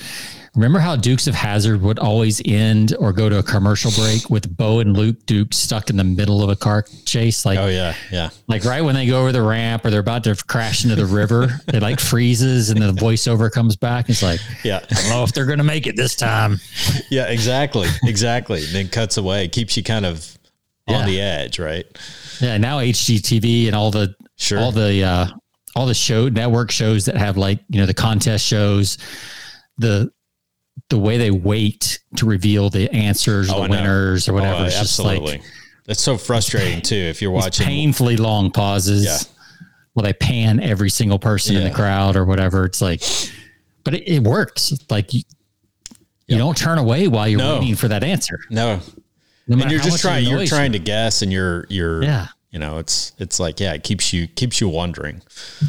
[0.55, 4.55] Remember how Dukes of Hazzard would always end or go to a commercial break with
[4.55, 7.45] Bo and Luke Duke stuck in the middle of a car chase?
[7.45, 10.23] Like, oh yeah yeah like right when they go over the ramp or they're about
[10.23, 14.07] to crash into the river, it like freezes and the voiceover comes back.
[14.09, 16.57] It's like, yeah I don't know if they're going to make it this time.
[17.11, 17.87] Yeah, exactly.
[18.03, 18.63] Exactly.
[18.65, 20.37] then cuts away, keeps you kind of
[20.87, 20.97] Yeah.
[20.99, 21.85] on the edge, right?
[22.39, 24.59] Yeah, now HGTV and all the Sure.
[24.59, 25.27] all the uh,
[25.75, 28.97] all the show network shows that have like you know the contest shows,
[29.77, 30.11] the
[30.89, 34.63] the way they wait to reveal the answers, Oh, the winners or whatever.
[34.63, 35.37] Oh, it's just absolutely.
[35.37, 35.43] like
[35.85, 36.95] That's so frustrating too.
[36.95, 39.05] If you're watching, painfully long pauses.
[39.05, 39.17] Yeah.
[39.93, 42.65] Well, they pan every single person in the crowd or whatever.
[42.65, 43.01] It's like,
[43.85, 44.73] but it, it works.
[44.89, 45.21] Like you,
[46.27, 46.37] you Yeah.
[46.39, 47.59] don't turn away while you're No.
[47.59, 48.37] waiting for that answer.
[48.49, 48.81] no,
[49.47, 50.27] No and you're just trying.
[50.27, 52.27] You're trying to guess, and you're you're Yeah.
[52.51, 55.21] You know, it's it's like yeah, it keeps you keeps you wondering.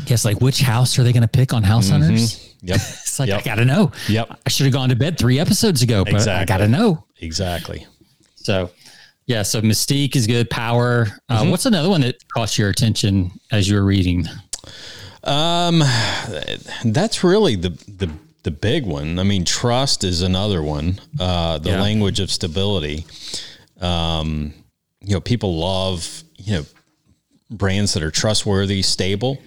[0.05, 2.03] Guess like which house are they going to pick on House mm-hmm.
[2.03, 2.55] Hunters?
[2.67, 2.77] Yep.
[3.07, 3.41] It's like Yep.
[3.41, 3.93] I got to know.
[4.09, 4.41] Yep.
[4.45, 7.05] I should have gone to bed three episodes ago, but I got to know.
[7.21, 7.87] Exactly.
[8.35, 8.71] So,
[9.27, 9.43] yeah.
[9.43, 10.51] So Mystique is good.
[10.51, 11.07] Power.
[11.29, 11.51] Uh, Mm-hmm.
[11.51, 14.27] What's another one that caught your attention as you were reading?
[15.25, 15.83] Um,
[16.85, 18.11] that's really the the
[18.43, 19.19] the big one.
[19.19, 21.01] I mean, trust is another one.
[21.19, 21.81] Uh, the Yeah.
[21.81, 23.05] language of stability.
[23.81, 24.55] Um,
[25.01, 26.67] you know, people love you know
[27.51, 29.39] brands that are trustworthy, stable.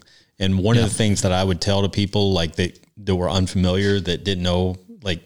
[0.42, 3.30] And one of the things that I would tell to people like that that were
[3.30, 5.22] unfamiliar that didn't know like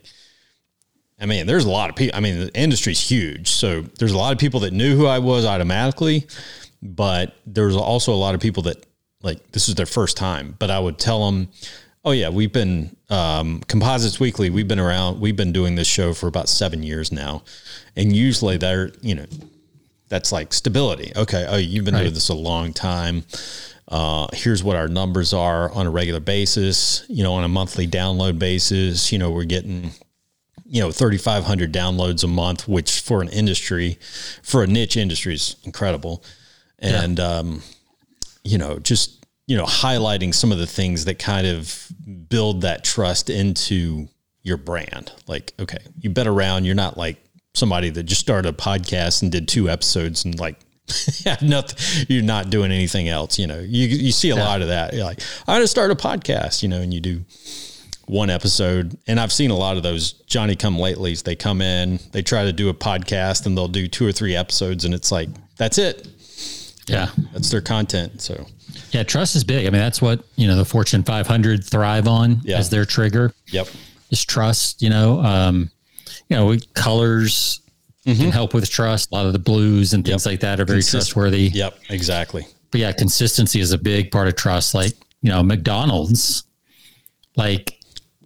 [1.19, 2.17] I mean, there's a lot of people.
[2.17, 5.19] I mean, the industry's huge, so there's a lot of people that knew who I
[5.19, 6.27] was automatically,
[6.81, 8.86] but there's also a lot of people that
[9.21, 10.55] like this is their first time.
[10.59, 11.47] But I would tell them,
[12.03, 14.49] "Oh yeah, we've been um, Composites Weekly.
[14.49, 15.21] We've been around.
[15.21, 17.43] We've been doing this show for about seven years now,
[17.95, 19.25] and usually they're you know
[20.09, 21.13] that's like stability.
[21.15, 22.01] Okay, oh you've been Right.
[22.01, 23.23] doing this a long time.
[23.93, 27.06] Uh, here's what our numbers are on a regular basis.
[27.10, 29.12] You know, on a monthly download basis.
[29.12, 29.91] You know, we're getting
[30.65, 33.99] you know 3500 downloads a month which for an industry
[34.41, 36.23] for a niche industry is incredible
[36.79, 37.62] and um
[38.43, 41.88] you know just you know highlighting some of the things that kind of
[42.29, 44.08] build that trust into
[44.41, 48.58] your brand like okay you've been around you're not like somebody that just started a
[48.58, 50.60] podcast and did two episodes and like
[51.26, 52.06] yeah, nothing.
[52.10, 53.39] You're not doing anything else.
[53.39, 54.93] You know, you you see a lot of that.
[54.93, 56.62] You're like, I'm gonna start a podcast.
[56.63, 57.22] You know, and you do
[58.06, 61.98] one episode and i've seen a lot of those johnny come latelys they come in
[62.12, 65.10] they try to do a podcast and they'll do two or three episodes and it's
[65.10, 66.06] like that's it
[66.86, 67.08] Yeah.
[67.32, 68.46] that's their content so
[68.91, 69.04] Yeah.
[69.04, 69.65] Trust is big.
[69.65, 72.58] I mean, that's what, you know, the Fortune 500 thrive on Yeah.
[72.58, 73.67] as their trigger yep
[74.10, 75.72] is trust, you know, um,
[76.28, 76.60] you know, we,
[78.05, 79.11] colors can help with trust.
[79.11, 80.29] A lot of the blues and things Mm-hmm.
[80.29, 80.33] Yep.
[80.33, 81.49] like that are very Consist- trustworthy.
[81.53, 84.73] yep exactly But yeah, consistency is a big part of trust.
[84.73, 86.43] Like, you know, McDonald's,
[87.35, 87.79] like,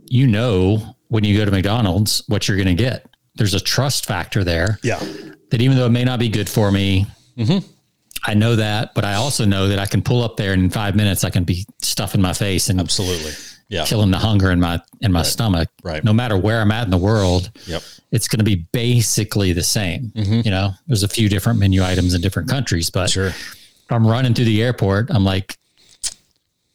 [0.06, 3.06] you know, when you go to McDonald's, what you're going to get.
[3.36, 5.00] There's a trust factor there yeah
[5.52, 7.06] that even though it may not be good for me,
[8.26, 10.70] I know that, but I also know that I can pull up there and in
[10.70, 13.32] five minutes I can be stuffing my face and absolutely
[13.70, 15.70] yeah killing the hunger in my in my stomach.
[15.84, 16.04] Right.
[16.04, 19.64] No matter where I'm at in the world, yep it's going to be basically the
[19.64, 20.12] same.
[20.16, 20.42] Mm-hmm.
[20.46, 23.32] You know, there's a few different menu items in different countries, but sure
[23.90, 25.58] I'm running through the airport, I'm like,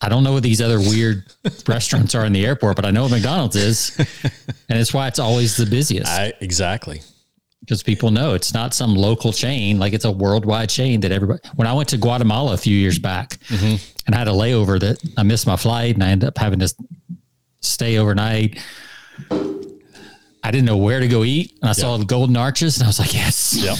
[0.01, 1.25] I don't know what these other weird
[1.69, 3.97] restaurants are in the airport, but I know what McDonald's is,
[4.69, 7.03] and it's why it's always the busiest I exactly.
[7.61, 11.41] because people know it's not some local chain, like it's a worldwide chain that everybody.
[11.55, 13.77] When I went to Guatemala a few years back, mm-hmm.
[14.07, 16.59] And I had a layover that I missed my flight, and I ended up having
[16.61, 16.75] to
[17.61, 18.59] stay overnight.
[20.45, 22.89] I didn't know where to go eat, and I saw the Golden Arches, and I
[22.89, 23.79] was like, "Yes, Yep.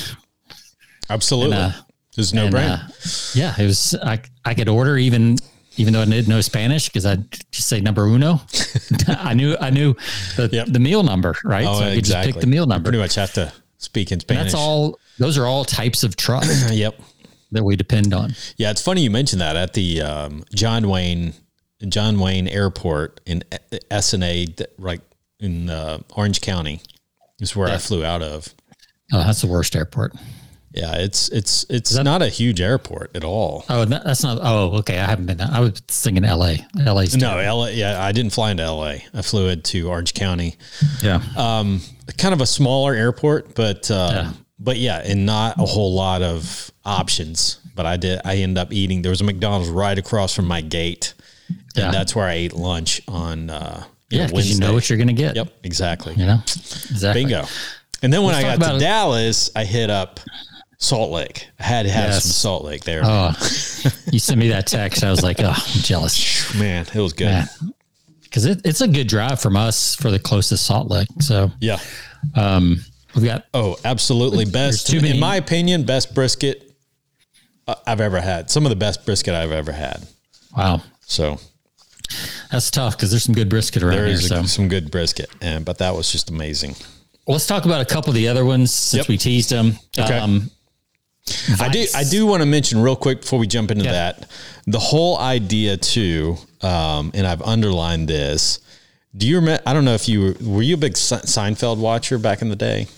[1.11, 1.57] Absolutely.
[1.57, 1.79] And, uh,
[2.17, 2.89] It's no And, brainer.
[2.89, 3.95] uh, yeah, it was.
[4.03, 5.37] I I could order even
[5.77, 8.41] even though I didn't know Spanish because I'd just say number uno.
[9.09, 9.97] I knew I knew
[10.37, 10.69] the, Yep.
[10.69, 11.67] the meal number, right?
[11.67, 12.33] oh, so I could exactly.
[12.33, 12.91] just pick the meal number.
[12.91, 14.43] Pretty much have to speak in And Spanish.
[14.53, 14.99] That's all.
[15.19, 17.01] Those are all types of trust Yep.
[17.53, 18.35] That we depend on.
[18.57, 21.35] Yeah, it's funny you mentioned that at the um, John Wayne
[21.89, 23.43] John Wayne Airport in
[23.91, 25.01] SNA, that- right
[25.41, 26.81] in uh, Orange County,
[27.41, 28.55] is where I flew out of.
[29.13, 30.15] Oh, that's the worst airport.
[30.73, 33.65] Yeah, it's it's it's not a huge airport at all.
[33.69, 34.39] Oh, that, that's not.
[34.41, 34.99] Oh, okay.
[34.99, 35.41] I haven't been.
[35.41, 36.65] I was thinking L.A.
[36.81, 37.67] L.A.'s No, LA.
[37.67, 38.95] Yeah, I didn't fly into LA.
[39.13, 40.57] I flew into Orange County.
[41.03, 41.21] Yeah.
[41.37, 41.83] Um,
[42.17, 44.33] kind of a smaller airport, but uh, Yeah.
[44.65, 47.59] But yeah, and not a whole lot of options.
[47.75, 48.21] But I did.
[48.25, 49.03] I ended up eating.
[49.03, 51.15] There was a McDonald's right across from my gate,
[51.49, 51.91] and Yeah.
[51.91, 53.51] that's where I ate lunch on.
[53.51, 55.35] Uh, yeah, because you know what you're going to get.
[55.37, 56.15] Yep, exactly.
[56.15, 56.39] You know.
[56.45, 57.23] Exactly.
[57.25, 57.45] Bingo.
[58.03, 58.81] And then when Let's I got to it.
[58.81, 60.21] Dallas, I hit up
[60.79, 61.47] Salt Lick.
[61.59, 62.25] I had to have Yes.
[62.25, 63.01] some Salt Lick there.
[63.05, 63.31] Oh,
[64.13, 65.03] you sent me that text.
[65.03, 66.55] I was like, oh, I'm jealous.
[66.59, 67.45] Man, it was good.
[68.23, 71.09] Because it, it's a good drive from us for the closest Salt Lick.
[71.21, 71.79] So Yeah.
[72.35, 74.45] um, we've got Oh, absolutely.
[74.45, 76.73] Best, in my opinion, best brisket
[77.67, 78.51] uh, I've ever had.
[78.51, 80.07] Some of the best brisket I've ever had.
[80.57, 80.83] wow.
[81.07, 81.39] So
[82.51, 84.15] That's tough because there's some good brisket around there here.
[84.15, 86.75] is So some good brisket, and but that was just amazing.
[87.27, 89.09] let's talk about a couple of the other ones since Yep.
[89.09, 89.79] we teased them.
[89.99, 90.19] Okay.
[90.19, 90.51] Um,
[91.61, 91.87] I do.
[91.95, 93.93] I do want to mention real quick before we jump into Yeah.
[93.93, 94.29] that
[94.67, 98.59] the whole idea too, um, and I've underlined this.
[99.17, 99.63] Do you remember?
[99.67, 102.57] I don't know if you were, were you a big Seinfeld watcher back in the
[102.57, 102.89] day.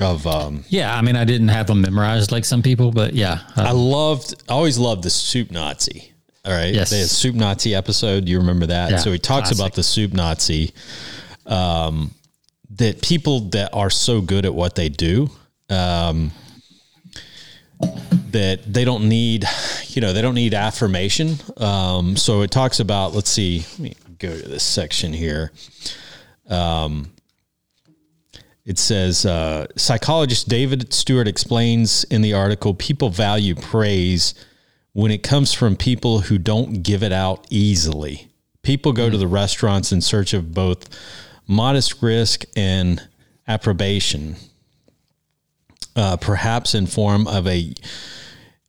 [0.00, 3.40] Of um, yeah, I mean, I didn't have them memorized like some people, but yeah,
[3.56, 6.12] uh, I loved, I always loved the Soup Nazi.
[6.44, 6.90] All right, Yes.
[6.90, 8.28] the Soup Nazi episode.
[8.28, 8.90] You remember that?
[8.90, 9.58] Yeah, so he talks classic.
[9.58, 10.74] about the Soup Nazi.
[11.46, 12.10] Um,
[12.76, 15.30] that people that are so good at what they do,
[15.70, 16.32] um,
[18.30, 19.44] that they don't need,
[19.88, 21.36] you know, they don't need affirmation.
[21.56, 23.14] Um, so it talks about.
[23.14, 23.64] Let's see.
[23.72, 25.52] Let me go to this section here.
[26.48, 27.10] Um,
[28.64, 34.34] it says uh, psychologist David Stewart explains in the article people value praise
[34.92, 38.28] when it comes from people who don't give it out easily.
[38.62, 40.88] People go to the restaurants in search of both
[41.46, 43.06] modest risk and
[43.46, 44.36] approbation,
[45.94, 47.74] uh, perhaps in form of a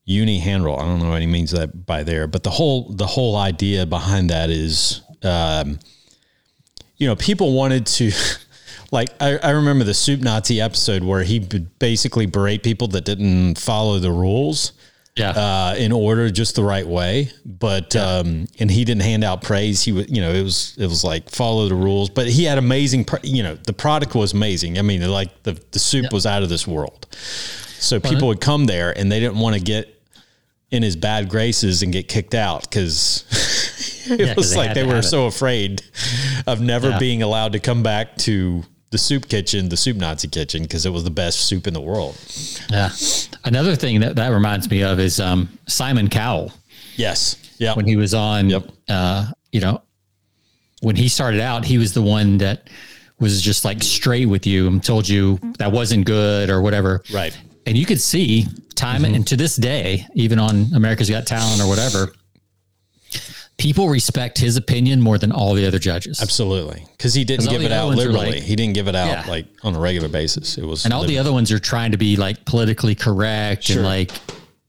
[0.04, 0.78] uni handle.
[0.78, 3.86] I don't know what he means that by there, but the whole the whole idea
[3.86, 5.80] behind that is, um,
[6.98, 8.12] you know, people wanted to.
[8.92, 13.06] Like I, I remember the soup Nazi episode where he would basically berate people that
[13.06, 14.74] didn't follow the rules
[15.16, 17.32] yeah, uh, in order just the right way.
[17.46, 19.82] But um, and he didn't hand out praise.
[19.84, 22.10] He was, you know, it was it was like follow the rules.
[22.10, 24.78] But he had amazing, pr- you know, the product was amazing.
[24.78, 27.08] I mean, like the the soup was out of this world.
[27.80, 29.92] So people would come there and they didn't want to get
[30.72, 33.24] in his bad graces and get kicked out because
[34.10, 35.82] it 'cause was they like had they were so afraid
[36.48, 37.00] of never Yeah.
[37.00, 38.64] being allowed to come back to
[38.96, 41.82] the soup kitchen, the soup Nazi kitchen, because it was the best soup in the
[41.82, 42.16] world.
[42.70, 42.90] yeah.
[43.44, 46.54] Another thing that that reminds me of is um, Simon Cowell
[46.96, 47.36] Yes.
[47.60, 47.74] Yeah.
[47.76, 48.50] when he was on.
[48.50, 48.64] Yep.
[48.88, 49.82] Uh, you know,
[50.82, 52.70] when he started out, he was the one that
[53.20, 57.04] was just like straight with you and told you that wasn't good or whatever.
[57.14, 57.38] Right.
[57.66, 59.16] and you could see time Mm-hmm.
[59.16, 62.12] and to this day even on america's got talent or whatever
[63.66, 67.64] people respect his opinion more than all the other judges Absolutely, because he didn't give
[67.64, 68.34] it out liberally.
[68.34, 69.26] like- he didn't give it out Yeah.
[69.28, 70.58] like on a regular basis.
[70.60, 73.78] It was and all the other ones are trying to be like politically correct Sure.
[73.78, 74.12] and like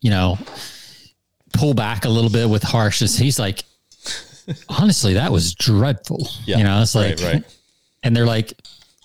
[0.00, 0.38] you know
[1.52, 3.64] pull back a little bit with harshness he's like
[4.68, 6.58] honestly that was dreadful Yeah.
[6.58, 7.44] you know it's like right, right.
[8.02, 8.52] and they're like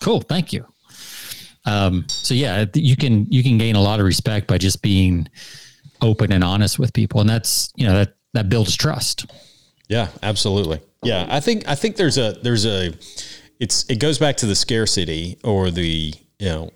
[0.02, 0.66] cool thank you
[1.66, 5.28] um so yeah you can you can gain a lot of respect by just being
[6.02, 9.26] open and honest with people and that's you know that that builds trust
[9.92, 10.80] Yeah, absolutely.
[11.04, 12.94] Yeah, I think I think there's a there's a
[13.60, 16.72] it's it goes back to the scarcity or the you know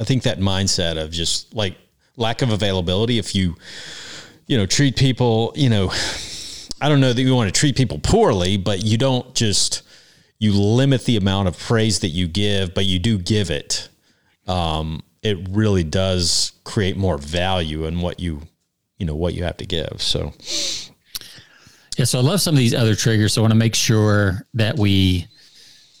[0.00, 1.76] I think that mindset of just like
[2.16, 3.20] lack of availability.
[3.20, 3.54] If you
[4.48, 5.92] you know treat people you know
[6.80, 9.82] I don't know that you want to treat people poorly, but you don't just
[10.40, 13.88] you limit the amount of praise that you give, but you do give it.
[14.48, 18.42] Um, it really does create more value in what you
[18.98, 20.02] you know what you have to give.
[20.02, 20.32] So
[21.98, 23.34] Yeah, so I love some of these other triggers.
[23.34, 25.26] So I want to make sure that we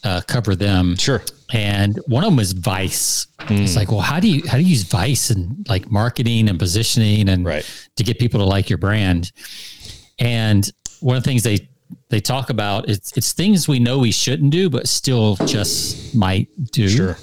[0.04, 0.96] uh, cover them.
[0.96, 1.22] Sure.
[1.52, 3.26] And one of them is Vice.
[3.50, 6.58] It's like, well, how do you how do you use Vice and like marketing and
[6.58, 7.64] positioning and Right.
[7.96, 9.32] to get people to like your brand?
[10.18, 10.70] And
[11.00, 11.68] one of the things they
[12.08, 16.48] they talk about it's it's things we know we shouldn't do, but still just might
[16.72, 16.88] do.
[16.88, 17.18] Sure.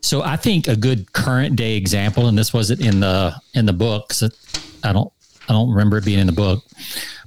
[0.00, 3.72] So I think a good current day example, and this wasn't in the in the
[3.72, 4.12] book,
[4.84, 5.12] I don't
[5.48, 6.62] I don't remember it being in the book,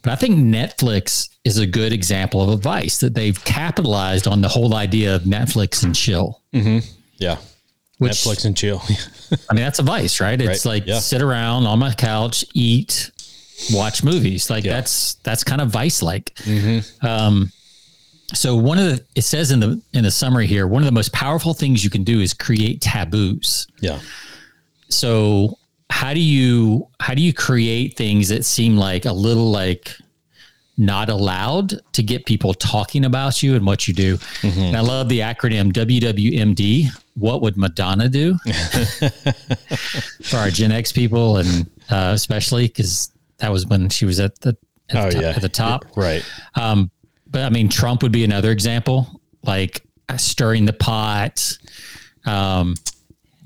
[0.01, 4.41] but I think Netflix is a good example of a vice that they've capitalized on
[4.41, 6.41] the whole idea of Netflix and chill.
[6.51, 7.37] Yeah.
[7.97, 8.81] Which Netflix and chill.
[9.49, 10.39] I mean that's a vice, right?
[10.41, 10.99] It's Right, like yeah.
[10.99, 13.11] sit around on my couch, eat,
[13.71, 14.49] watch movies.
[14.49, 14.73] Like Yeah.
[14.73, 16.33] that's that's kind of vice like.
[17.01, 17.51] Um,
[18.33, 20.91] so one of the it says in the in the summary here, one of the
[20.91, 23.67] most powerful things you can do is create taboos.
[23.81, 23.99] yeah.
[24.89, 25.57] so
[25.91, 29.91] how do you how do you create things that seem like a little like
[30.77, 35.09] not allowed to get people talking about you and what you do and i love
[35.09, 38.35] the acronym wwmd what would madonna do
[40.23, 44.39] for our gen x people and uh, especially because that was when she was at
[44.41, 44.55] the
[44.89, 45.29] at, Oh, the, top, yeah.
[45.29, 46.23] at the top Right.
[46.55, 46.89] um,
[47.27, 49.81] but I mean, Trump would be another example, like
[50.17, 51.57] stirring the pot.
[52.25, 52.75] Um,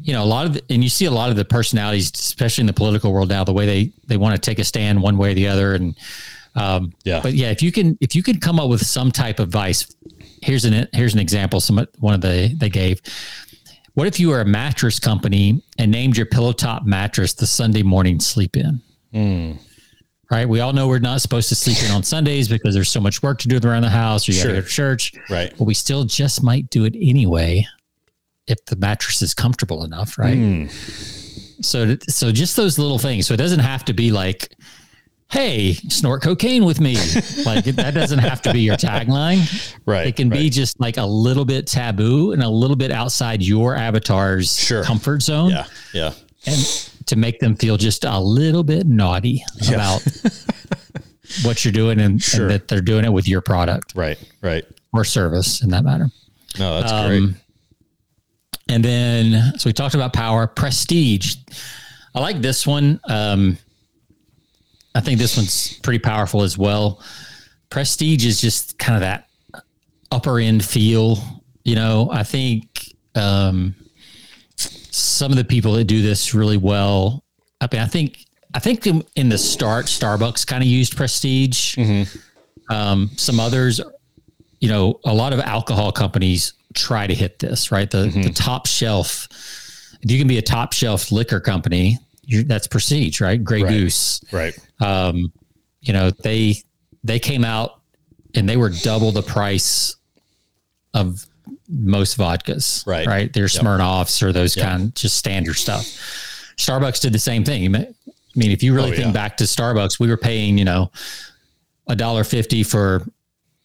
[0.05, 2.61] you know, a lot of, the, and you see a lot of the personalities, especially
[2.61, 5.17] in the political world now, the way they they want to take a stand one
[5.17, 5.95] way or the other, and
[6.53, 7.21] um, Yeah.
[7.21, 9.95] But yeah, if you can if you can come up with some type of vice,
[10.43, 11.59] here's an here's an example.
[11.59, 13.01] Some one of the they gave.
[13.95, 17.81] What if you were a mattress company and named your pillow top mattress the Sunday
[17.81, 18.81] morning sleep in?
[20.29, 20.47] Right.
[20.47, 23.23] We all know we're not supposed to sleep in on Sundays because there's so much
[23.23, 25.13] work to do around the house or you gotta go to church.
[25.31, 25.51] Right.
[25.57, 27.65] But we still just might do it anyway
[28.47, 30.17] if the mattress is comfortable enough.
[30.17, 30.35] Right.
[30.37, 30.65] Hmm.
[31.61, 33.27] So, so just those little things.
[33.27, 34.51] So it doesn't have to be like,
[35.31, 36.93] Hey, snort cocaine with me.
[37.45, 39.41] like that doesn't have to be your tagline.
[39.85, 40.05] Right.
[40.07, 43.75] It can be just like a little bit taboo and a little bit outside your
[43.75, 44.83] avatar's Sure.
[44.83, 45.65] comfort zone Yeah.
[45.93, 46.13] Yeah.
[46.45, 46.57] and
[47.07, 49.73] to make them feel just a little bit naughty Yeah.
[49.75, 50.03] about
[51.43, 52.43] what you're doing and, Sure.
[52.43, 54.19] and that they're doing it with your product Right.
[54.41, 54.65] Right.
[54.93, 56.09] or service in that matter.
[56.59, 57.35] No, that's Um, great.
[58.69, 61.35] And then, so we talked about power, prestige.
[62.13, 62.99] I like this one.
[63.07, 63.57] Um,
[64.95, 67.01] I think this one's pretty powerful as well.
[67.69, 69.27] Prestige is just kind of that
[70.11, 71.19] upper end feel.
[71.63, 73.75] You know, I think um,
[74.55, 77.23] some of the people that do this really well.
[77.61, 81.77] I mean, I think I think in, in the start, Starbucks kind of used prestige.
[82.69, 83.81] Um, some others,
[84.59, 87.89] you know, a lot of alcohol companies try to hit this, right?
[87.89, 89.27] The the top shelf.
[90.01, 91.97] If you can be a top shelf liquor company,
[92.45, 93.43] that's prestige, right?
[93.43, 93.69] Grey Right.
[93.71, 94.21] Goose.
[94.31, 94.53] Right.
[94.79, 95.31] Um,
[95.81, 96.55] you know, they
[97.03, 97.79] they came out
[98.35, 99.95] and they were double the price
[100.93, 101.25] of
[101.69, 102.85] most vodkas.
[102.85, 103.07] Right.
[103.07, 103.33] Right.
[103.33, 104.65] They're Smirnoffs or those Yep.
[104.65, 105.83] kind just standard stuff.
[106.57, 107.75] Starbucks did the same thing.
[107.75, 107.87] I
[108.35, 109.11] mean, if you really Oh, think yeah.
[109.11, 110.91] back to Starbucks, we were paying, you know,
[111.87, 113.05] a dollar fifty for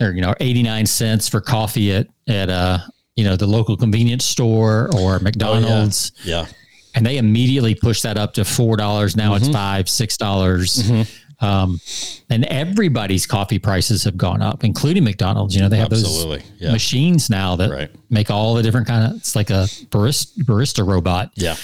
[0.00, 2.78] or you know, eighty nine cents for coffee at at uh
[3.20, 6.46] you know the local convenience store or McDonald's Yeah.
[6.94, 9.14] and they immediately push that up to four dollars.
[9.14, 9.44] Now Mm-hmm.
[9.44, 10.90] it's five, six dollars.
[11.42, 11.80] Um,
[12.28, 15.54] and everybody's coffee prices have gone up, including McDonald's.
[15.54, 16.38] You know, they have Absolutely.
[16.40, 16.72] those Yeah.
[16.72, 17.90] machines now that Right.
[18.10, 19.16] make all the different kind of.
[19.16, 21.56] It's like a barista, barista robot Yeah.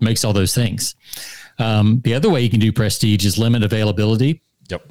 [0.00, 0.96] makes all those things.
[1.60, 4.40] Um, the other way you can do prestige is limit availability.
[4.70, 4.82] Yep.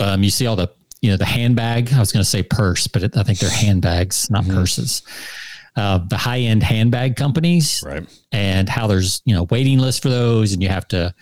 [0.00, 0.68] Um, you see all the
[1.00, 1.92] you know the handbag.
[1.92, 4.54] I was going to say purse, but it, I think they're handbags, not Mm-hmm.
[4.54, 5.02] purses.
[5.76, 8.04] Uh, the high end handbag companies Right.
[8.32, 11.14] and how there's you know waiting lists for those and you have to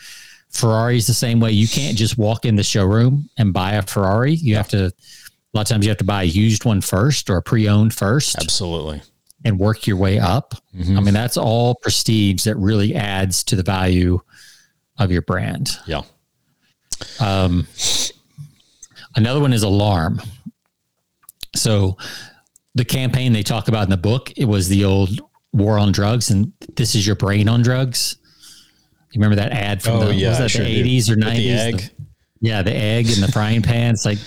[0.49, 4.33] ferrari's the same way you can't just walk in the showroom and buy a ferrari
[4.33, 4.93] you have to a
[5.53, 8.37] lot of times you have to buy a used one first or a pre-owned first
[8.41, 9.03] Absolutely.
[9.45, 13.63] and work your way up i mean that's all prestige that really adds to the
[13.63, 14.19] value
[14.99, 16.03] of your brand Yeah.
[17.21, 17.67] um,
[19.17, 20.21] another one is alarm.
[21.55, 21.97] So
[22.75, 25.21] the campaign they talk about in the book, it was the old
[25.53, 28.17] war on drugs and this is your brain on drugs.
[29.13, 30.89] You remember that ad from Oh, the, yeah, was that sure the do.
[30.89, 31.37] 80s or With 90s?
[31.37, 31.91] the egg.
[32.41, 33.95] yeah, the egg and the frying pan.
[33.95, 34.19] It's like,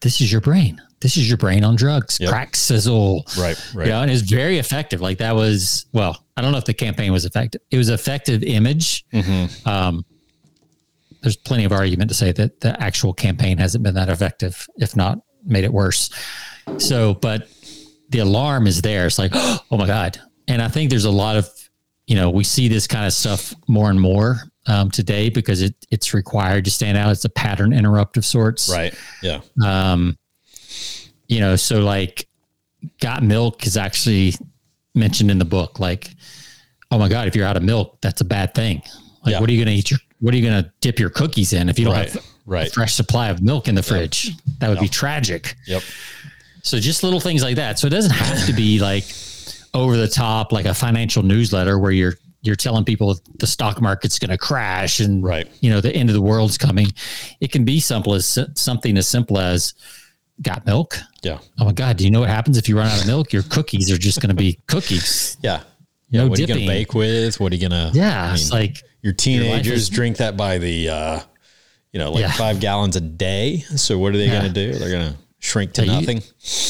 [0.00, 0.80] this is your brain.
[1.00, 2.18] This is your brain on drugs.
[2.20, 2.30] Yep.
[2.30, 3.24] Crack sizzle.
[3.38, 3.56] Right.
[3.74, 3.88] Right.
[3.88, 5.00] Yeah, and it's very effective.
[5.00, 7.60] Like that was well, I don't know if the campaign was effective.
[7.70, 9.04] It was effective image.
[9.12, 9.68] Mm-hmm.
[9.68, 10.04] Um,
[11.22, 14.96] there's plenty of argument to say that the actual campaign hasn't been that effective, if
[14.96, 16.10] not made it worse.
[16.78, 17.48] So, but
[18.10, 19.06] the alarm is there.
[19.06, 20.20] It's like, oh my god!
[20.48, 21.48] And I think there's a lot of,
[22.06, 25.74] you know, we see this kind of stuff more and more um, today because it
[25.90, 27.10] it's required to stand out.
[27.10, 28.70] It's a pattern interrupt of sorts.
[28.70, 28.94] Right.
[29.22, 29.40] Yeah.
[29.64, 30.18] Um,
[31.28, 32.28] you know, so like
[33.00, 34.34] got milk is actually
[34.94, 35.78] mentioned in the book.
[35.78, 36.10] Like,
[36.90, 38.82] oh my God, if you're out of milk, that's a bad thing.
[39.24, 39.40] Like, Yeah.
[39.40, 41.52] what are you going to eat your, what are you going to dip your cookies
[41.52, 42.10] in if you don't Right.
[42.12, 42.72] have a Right.
[42.72, 44.30] fresh supply of milk in the fridge?
[44.58, 45.56] That would be tragic.
[45.66, 45.82] Yep.
[46.62, 47.78] So just little things like that.
[47.78, 49.04] So it doesn't have to be like
[49.74, 52.14] over the top, like a financial newsletter where you're
[52.44, 55.46] you're telling people the stock market's going to crash and Right.
[55.60, 56.92] you know the end of the world's coming.
[57.40, 59.74] It can be simple as something as simple as
[60.42, 60.98] got milk.
[61.22, 61.38] Yeah.
[61.60, 63.32] Oh my god, do you know what happens if you run out of milk?
[63.32, 65.36] Your cookies are just going to be cookies.
[65.40, 65.60] Yeah.
[66.10, 66.22] Yeah.
[66.22, 66.66] No what are you dipping.
[66.66, 67.38] gonna bake with?
[67.38, 67.90] What are you gonna?
[67.94, 71.20] Yeah, I mean, it's like your teenagers is- drink that by the, uh,
[71.92, 72.32] you know, like Yeah.
[72.32, 73.64] five gallons a day.
[73.76, 74.38] So what are they Yeah.
[74.40, 74.72] gonna do?
[74.72, 76.22] They're gonna shrink to Yeah, you- nothing.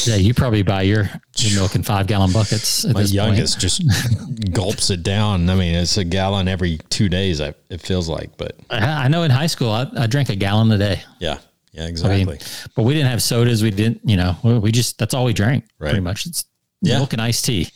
[0.06, 2.84] yeah, you probably buy your, your milk in five gallon buckets.
[2.84, 3.14] At My this point.
[3.14, 3.82] youngest just
[4.52, 5.48] gulps it down.
[5.50, 7.40] I mean, it's a gallon every two days.
[7.40, 10.36] I, it feels like, but I, I know in high school I, I drank a
[10.36, 11.02] gallon a day.
[11.20, 11.38] yeah,
[11.72, 12.24] yeah, I exactly.
[12.24, 12.38] mean,
[12.74, 13.62] but we didn't have sodas.
[13.62, 15.90] We didn't, you know, we- we just, that's all we drank Right.
[15.90, 16.26] pretty much.
[16.26, 16.46] It's
[16.80, 16.96] Yeah.
[16.98, 17.68] milk and iced tea.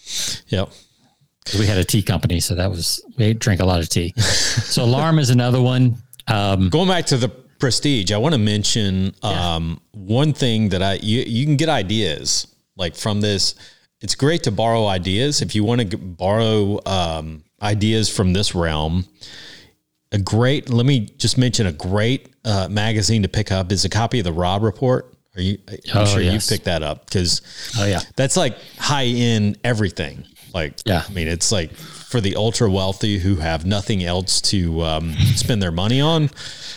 [0.48, 0.70] yep.
[1.59, 2.40] We had a tea company.
[2.40, 4.12] So that was, we drank a lot of tea.
[4.20, 5.97] so alarm is another one.
[6.28, 10.94] Um, Going back to the prestige, I want to mention um, one thing that I
[10.94, 13.55] you, you can get ideas like from this.
[14.01, 18.55] It's great to borrow ideas if you want to g- borrow um, ideas from this
[18.55, 19.07] realm.
[20.12, 23.88] A great, let me just mention a great uh, magazine to pick up is a
[23.88, 25.12] copy of the Robb Report.
[25.36, 25.59] Are you?
[25.68, 26.49] I'm Oh, sure yes.
[26.51, 27.42] you picked that up because
[27.78, 28.01] oh yeah.
[28.16, 30.24] that's like high end everything.
[30.57, 31.02] Like, Yeah.
[31.07, 35.61] I mean, it's like for the ultra wealthy who have nothing else to um, spend
[35.62, 36.30] their money on.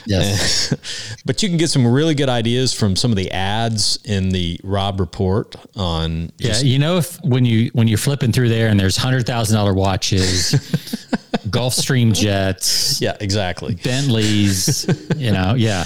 [0.05, 0.73] Yes.
[1.25, 4.59] but you can get some really good ideas from some of the ads in the
[4.63, 6.32] Robb report on.
[6.39, 9.25] Yeah, just- you know, if when you when you're flipping through there and there's hundred
[9.25, 10.51] thousand dollar watches,
[11.49, 13.75] Gulfstream jets, yeah, exactly.
[13.75, 15.86] Bentleys, you know, yeah,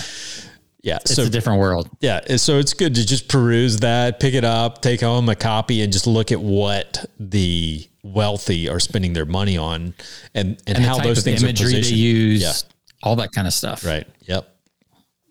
[0.83, 0.97] Yeah.
[0.97, 1.89] it's so a different world.
[2.01, 5.81] yeah, so it's good to just peruse that, pick it up, take home a copy,
[5.81, 9.93] and just look at what the wealthy are spending their money on,
[10.35, 11.99] and and, And how those things are imagery they positioned.
[11.99, 12.53] use, Yeah.
[13.01, 13.85] all that kind of stuff.
[13.85, 14.05] Right.
[14.27, 14.49] Yep.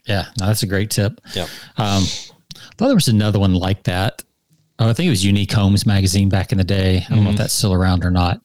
[0.06, 1.20] Yeah, no, that's a great tip.
[1.34, 1.48] Yep.
[1.76, 4.24] Um, I thought there was another one like that.
[4.78, 7.04] Oh, I think it was Unique Homes magazine back in the day.
[7.08, 8.40] I don't know if that's still around or not.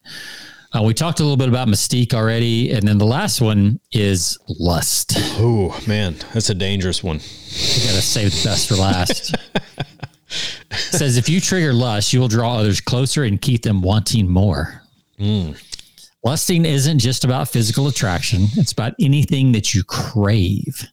[0.77, 4.37] Uh, we talked a little bit about Mystique already, and then the last one is
[4.59, 5.13] Lust.
[5.39, 7.15] Oh man, that's a dangerous one.
[7.15, 9.35] You got to save the best for last.
[10.71, 14.83] says if you trigger lust, you will draw others closer and keep them wanting more.
[16.23, 20.85] Lusting isn't just about physical attraction; it's about anything that you crave.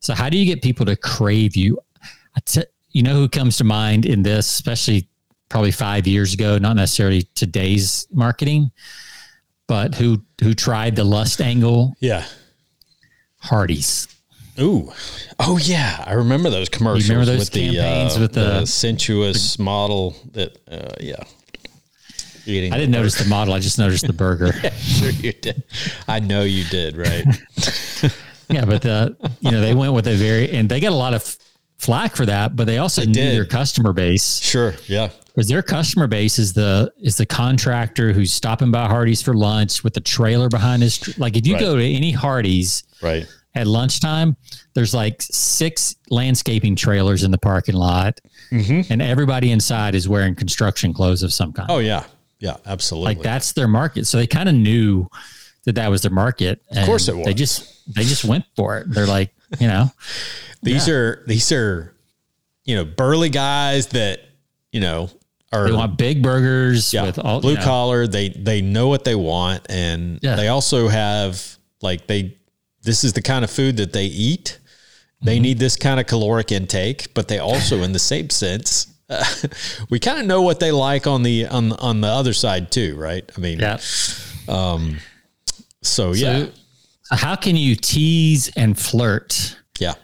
[0.00, 1.78] So, how do you get people to crave you?
[2.46, 5.08] T- you know who comes to mind in this, especially
[5.48, 8.72] probably five years ago, not necessarily today's marketing,
[9.70, 11.94] but who who tried the lust angle?
[12.00, 12.26] Yeah.
[13.38, 14.08] Hardee's.
[14.58, 14.92] Ooh.
[15.38, 19.60] Oh yeah, I remember those commercials remember those with the, campaigns uh, with the- sensuous
[19.60, 21.22] model that uh, yeah.
[22.46, 24.52] Eating I didn't notice the model; I just noticed the burger.
[24.80, 25.62] sure you did.
[26.08, 27.24] I know you did, right?
[28.52, 31.14] Yeah, but uh, you know they went with a very and they got a lot
[31.14, 31.36] of
[31.78, 33.36] flack for that, but they also knew did.
[33.36, 34.74] their customer base sure.
[34.88, 35.10] Yeah.
[35.34, 39.82] Because their customer base is the is the contractor who's stopping by Hardee's for lunch
[39.84, 40.98] with the trailer behind his.
[40.98, 41.60] tr- Like if you Right.
[41.60, 43.26] go to any Hardee's Right.
[43.54, 44.36] at lunchtime,
[44.74, 48.20] there's like six landscaping trailers in the parking lot,
[48.50, 51.68] and everybody inside is wearing construction clothes of some kind.
[51.68, 51.76] Mm-hmm.
[51.76, 52.04] Oh yeah.
[52.38, 53.14] Yeah, absolutely.
[53.16, 55.08] like that's their market, so they kind of knew
[55.64, 56.62] that that was their market.
[56.74, 58.90] Of course it They just they just went for it.
[58.90, 59.90] They're like, you know.
[60.62, 61.94] These are these are
[62.64, 64.20] you know, burly guys that,
[64.72, 65.08] you know,
[65.52, 68.06] are They want big burgers yeah, with all blue you know, collar.
[68.06, 70.36] They they know what they want, and Yeah.
[70.36, 71.42] they also have
[71.82, 72.36] like they.
[72.82, 74.58] This is the kind of food that they eat.
[75.22, 75.42] They Mm-hmm.
[75.42, 79.22] need this kind of caloric intake, but they also, in the same sense, uh,
[79.90, 82.96] we kind of know what they like on the on on the other side too,
[82.96, 83.28] right?
[83.36, 83.78] I mean, Yeah.
[84.48, 84.98] Um,
[85.82, 86.46] so yeah,
[87.02, 89.94] So how can you tease and flirt yeah,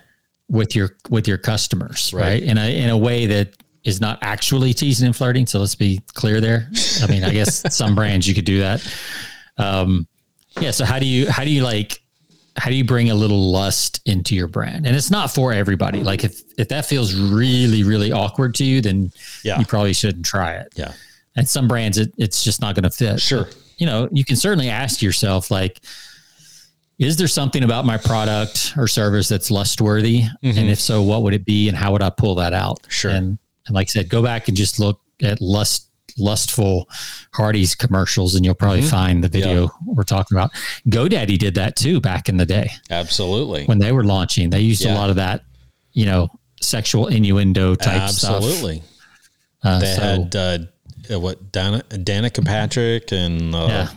[0.48, 2.22] with your with your customers, Right.
[2.22, 2.42] right?
[2.42, 3.54] In a in a way that
[3.86, 5.46] is not actually teasing and flirting.
[5.46, 6.68] So let's be clear there.
[7.02, 8.86] I mean, I guess some brands you could do that.
[9.56, 10.06] Um,
[10.60, 10.72] yeah.
[10.72, 12.02] So how do you how do you like
[12.56, 14.86] how do you bring a little lust into your brand?
[14.86, 16.02] And it's not for everybody.
[16.02, 19.12] Like if if that feels really really awkward to you, then
[19.44, 19.58] Yeah.
[19.58, 20.68] you probably shouldn't try it.
[20.76, 20.92] yeah,
[21.36, 23.20] And some brands, it, it's just not going to fit.
[23.20, 23.48] Sure.
[23.78, 25.80] you know, you can certainly ask yourself, like,
[26.98, 30.22] is there something about my product or service that's lustworthy?
[30.42, 32.78] And if so, what would it be, and how would I pull that out?
[32.88, 33.10] Sure.
[33.10, 35.84] And and like I said, go back and just look at lust
[36.18, 36.88] lustful
[37.34, 39.68] Hardee's commercials, and you'll probably find the video Yeah.
[39.86, 40.50] we're talking about.
[40.88, 43.64] GoDaddy did that too back in the day Absolutely.
[43.66, 44.48] when they were launching.
[44.50, 45.44] They used a lot of that,
[45.92, 48.36] you know, sexual innuendo type stuff.
[48.36, 48.82] Absolutely.
[49.62, 50.58] Uh, They so, had uh,
[51.12, 53.88] uh, what Dana, Danica Patrick and uh, yeah.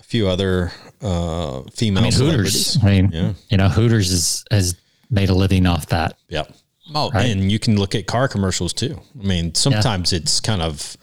[0.00, 0.72] a few other
[1.02, 2.78] uh, female I mean, Hooters.
[2.82, 3.32] I mean, Yeah.
[3.50, 4.74] you know, Hooters is, has
[5.10, 6.16] made a living off that.
[6.28, 6.50] Yep.
[6.94, 7.26] Oh, Right.
[7.26, 9.00] and you can look at car commercials too.
[9.22, 10.96] I mean, sometimes it's kind of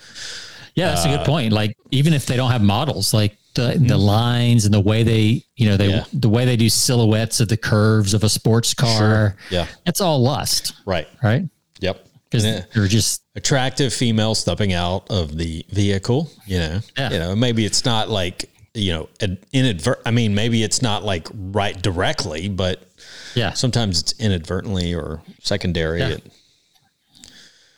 [0.76, 1.54] Yeah, that's a Uh, good point.
[1.54, 5.44] Like even if they don't have models, like the the lines and the way they,
[5.56, 5.98] you know, they Mm-hmm.
[6.16, 6.20] Yeah.
[6.20, 9.38] the way they do silhouettes of the curves of a sports car.
[9.50, 11.08] yeah, It's all lust, right.
[11.24, 11.44] right?
[11.80, 12.06] Yep.
[12.30, 16.30] Because they're just attractive female stepping out of the vehicle.
[16.46, 17.12] You know, Yeah.
[17.14, 20.02] you know, maybe it's not like you know ad- inadvert.
[20.06, 22.84] I mean, maybe it's not like right directly, but
[23.36, 23.54] yeah.
[23.54, 26.00] sometimes it's inadvertently or secondary.
[26.00, 26.10] Yeah.
[26.10, 26.32] It-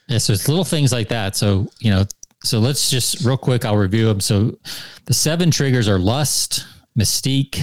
[0.07, 1.35] Yeah, so it's little things like that.
[1.35, 2.05] So, you know,
[2.43, 4.21] so let's just real quick, I'll review them.
[4.21, 4.57] So
[5.05, 6.65] the seven triggers are lust,
[6.97, 7.59] mystique,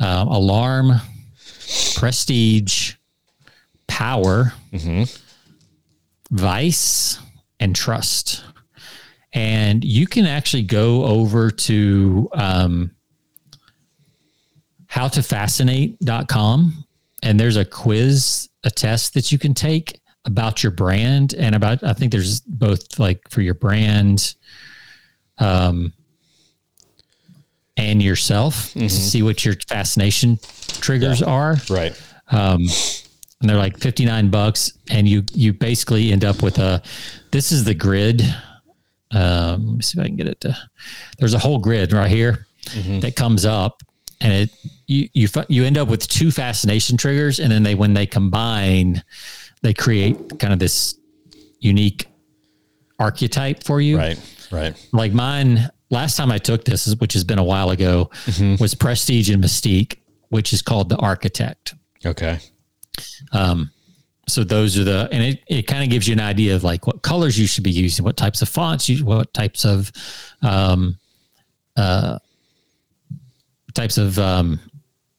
[0.00, 0.92] um, alarm,
[1.94, 2.94] prestige,
[3.86, 4.52] power,
[6.30, 7.18] vice,
[7.60, 8.44] and trust.
[9.32, 12.90] And you can actually go over to um,
[14.90, 16.84] howtofascinate.com
[17.22, 21.82] and there's a quiz, a test that you can take about your brand and about,
[21.82, 24.34] I think there's both like for your brand
[25.38, 25.92] um,
[27.76, 30.38] and yourself to see what your fascination
[30.80, 31.56] triggers are.
[31.70, 32.00] Right.
[32.30, 32.66] Um,
[33.40, 36.82] and they're like 59 bucks and you you basically end up with a
[37.30, 38.22] this is the grid.
[39.12, 40.54] Um let me see if i can get it to
[41.18, 42.46] there's a whole grid right here
[43.00, 43.82] that comes up
[44.20, 44.50] and it
[44.86, 49.02] you you you end up with two fascination triggers and then they when they combine
[49.62, 50.96] they create kind of this
[51.60, 52.06] unique
[52.98, 54.18] archetype for you Right.
[54.50, 54.88] Right.
[54.92, 58.10] like mine last time I took this, which has been a while ago,
[58.60, 59.98] was Prestige and Mystique,
[60.30, 61.74] which is called the Architect.
[62.04, 62.38] Okay.
[63.32, 63.70] Um,
[64.26, 66.86] So those are the, and it, it kind of gives you an idea of like
[66.86, 69.90] what colors you should be using, what types of fonts, you, what types of,
[70.42, 70.98] um,
[71.76, 72.18] uh,
[73.78, 74.60] types of, um,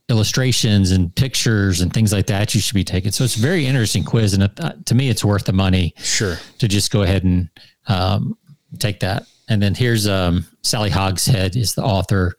[0.10, 3.12] illustrations and pictures and things like that you should be taking.
[3.12, 4.34] So it's a very interesting quiz.
[4.34, 5.94] And it, uh, to me, it's worth the money.
[5.98, 6.38] Sure.
[6.58, 7.50] to just go ahead and
[7.88, 8.38] um,
[8.80, 9.24] take that.
[9.50, 12.36] And then here's um, Sally Hogshead is the author.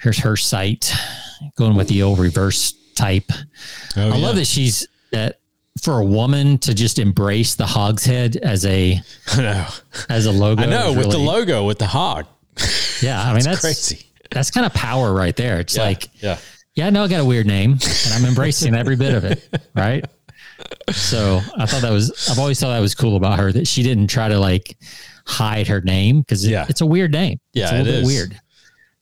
[0.00, 0.92] Here's her site,
[1.56, 3.30] going with the old reverse type.
[3.96, 5.40] Oh, I love that she's that
[5.82, 9.00] for a woman to just embrace the Hogshead as a
[9.32, 9.66] I know.
[10.08, 10.62] as a logo.
[10.62, 12.26] I know with the logo with the hog.
[13.02, 14.05] Yeah, I mean that's Crazy.
[14.30, 15.60] That's kind of power right there.
[15.60, 15.82] It's Yeah.
[15.82, 16.38] like, yeah.
[16.74, 19.48] yeah, I know I got a weird name, and I'm embracing every bit of it.
[19.74, 20.04] Right.
[20.90, 23.82] So I thought that was I've always thought that was cool about her that she
[23.82, 24.76] didn't try to like
[25.26, 26.64] hide her name because Yeah.
[26.68, 27.40] it's a weird name.
[27.52, 28.06] Yeah, it's a little it bit is.
[28.06, 28.40] weird.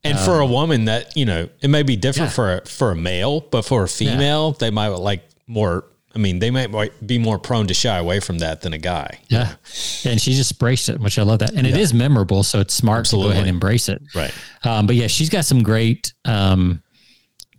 [0.03, 2.35] And for a um, woman that, you know, it may be different Yeah.
[2.35, 5.85] for a, for a male, but for a female, they might like more
[6.15, 6.71] I mean, they might
[7.07, 9.19] be more prone to shy away from that than a guy.
[9.29, 9.55] Yeah.
[10.05, 11.55] And she just embraced it, which I love that.
[11.55, 12.43] And it is memorable.
[12.45, 14.01] So it's smart to go ahead and embrace it.
[14.15, 14.33] Right.
[14.63, 16.83] Um, but yeah, she's got some great, um,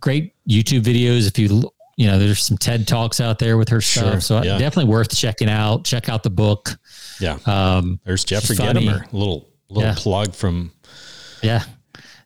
[0.00, 1.26] great YouTube videos.
[1.28, 4.12] If you, you know, there's some TED talks out there with her stuff.
[4.12, 4.56] Sure, So yeah.
[4.58, 5.84] definitely worth checking out.
[5.84, 6.70] Check out the book.
[7.20, 7.38] Yeah.
[7.46, 8.86] Um, There's Jeffrey funny.
[8.86, 9.12] Gitomer.
[9.12, 9.94] Little little Yeah.
[9.96, 10.70] plug from
[11.42, 11.62] yeah.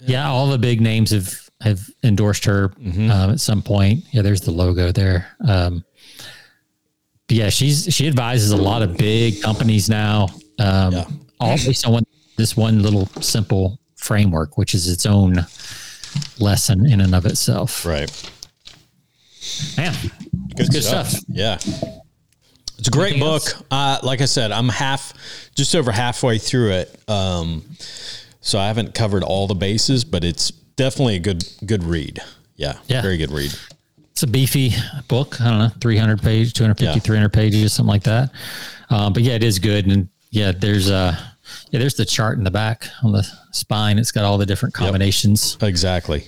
[0.01, 0.28] Yeah.
[0.28, 3.11] All the big names have, have endorsed her Mm-hmm.
[3.11, 4.04] um, at some point.
[4.12, 4.22] Yeah.
[4.22, 5.26] There's the logo there.
[5.46, 5.84] Um,
[7.28, 11.04] but yeah, she's, she advises a lot of big companies now, um, Yeah.
[11.38, 12.04] all based on one,
[12.36, 15.34] this one little simple framework, which is its own
[16.38, 17.84] lesson in and of itself.
[17.86, 18.11] right.
[19.76, 19.94] Man,
[20.56, 21.14] Good, good stuff.
[21.28, 21.54] Yeah.
[22.78, 23.42] It's a great book.
[23.70, 25.12] Uh, like I said, I'm half,
[25.54, 27.00] just over halfway through it.
[27.08, 27.62] Um,
[28.40, 30.50] so I haven't covered all the bases, but it's
[30.81, 32.20] definitely a good, good read.
[32.57, 32.78] Yeah.
[32.89, 33.03] Yeah.
[33.03, 33.53] Very good read.
[34.12, 34.72] it's a beefy
[35.09, 35.39] book.
[35.41, 37.01] I don't know, 300 pages, 250, Yeah.
[37.01, 38.31] 300 pages, something like that.
[38.89, 39.87] Um, but yeah, it is good.
[39.87, 41.14] And yeah, there's uh
[41.70, 43.99] yeah, there's the chart in the back on the spine.
[43.99, 45.59] It's got all the different combinations.
[45.61, 46.24] Exactly.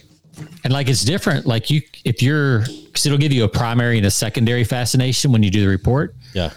[0.65, 1.47] And like it's different.
[1.47, 5.43] Like you, if you're, because it'll give you a primary and a secondary fascination when
[5.43, 6.15] you do the report.
[6.35, 6.51] Yeah.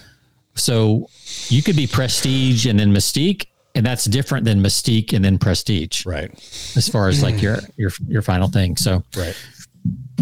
[0.55, 1.09] So
[1.49, 6.05] you could be prestige and then mystique, and that's different than mystique and then prestige
[6.05, 6.31] Right.
[6.75, 8.77] as far as like your your your final thing.
[8.77, 9.35] So Right.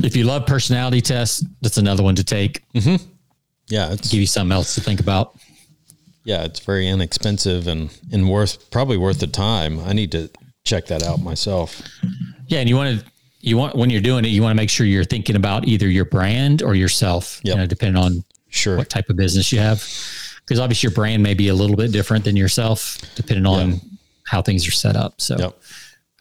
[0.03, 2.63] if you love personality tests, that's another one to take.
[2.73, 3.03] Mm-hmm.
[3.69, 3.93] Yeah.
[3.93, 5.35] It's, Give you something else to think about.
[6.25, 6.43] yeah.
[6.43, 9.79] It's very inexpensive and, and worth, probably worth the time.
[9.81, 10.29] I need to
[10.65, 11.81] check that out myself.
[12.47, 13.05] Yeah, and you want to
[13.39, 15.87] you want when you're doing it, you want to make sure you're thinking about either
[15.89, 17.39] your brand or yourself.
[17.43, 17.53] Yep.
[17.55, 18.77] You know, depending on Sure.
[18.77, 19.83] what type of business you have.
[20.45, 23.79] Because obviously your brand may be a little bit different than yourself depending on
[24.25, 25.19] how things are set up.
[25.21, 25.59] So, yep.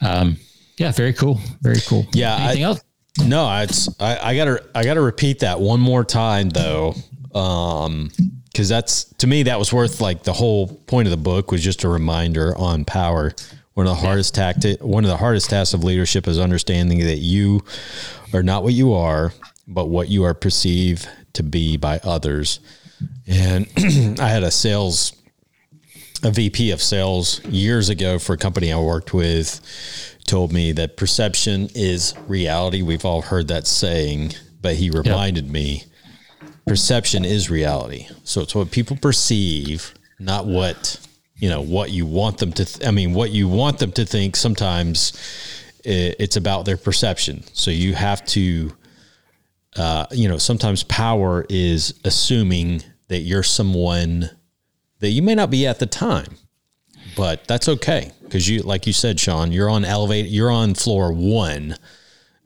[0.00, 0.36] um,
[0.78, 1.40] yeah, very cool.
[1.60, 2.06] Very cool.
[2.12, 2.36] Yeah.
[2.36, 2.80] Anything I, else?
[3.24, 6.94] No, it's, I, I gotta, I gotta repeat that one more time though.
[7.34, 8.10] Um,
[8.54, 11.62] cause that's to me, that was worth like the whole point of the book was
[11.62, 13.32] just a reminder on power.
[13.74, 17.18] One of the hardest tactic, one of the hardest tasks of leadership is understanding that
[17.18, 17.64] you
[18.34, 19.32] are not what you are,
[19.66, 22.60] but what you are perceived to be by others.
[23.26, 23.66] And
[24.20, 25.12] I had a sales,
[26.22, 29.60] a VP of sales years ago for a company I worked with
[30.26, 32.82] told me that perception is reality.
[32.82, 35.52] We've all heard that saying, but he reminded yep.
[35.52, 35.84] me
[36.66, 38.06] perception is reality.
[38.24, 40.98] So it's what people perceive, not what,
[41.36, 44.04] you know, what you want them to, th- I mean, what you want them to
[44.04, 45.12] think sometimes
[45.84, 47.42] it's about their perception.
[47.52, 48.72] So you have to,
[49.76, 54.30] uh, you know, sometimes power is assuming that you're someone
[55.00, 56.36] that you may not be at the time,
[57.14, 61.12] but that's okay because you, like you said, Sean, you're on elevate, you're on floor
[61.12, 61.76] one,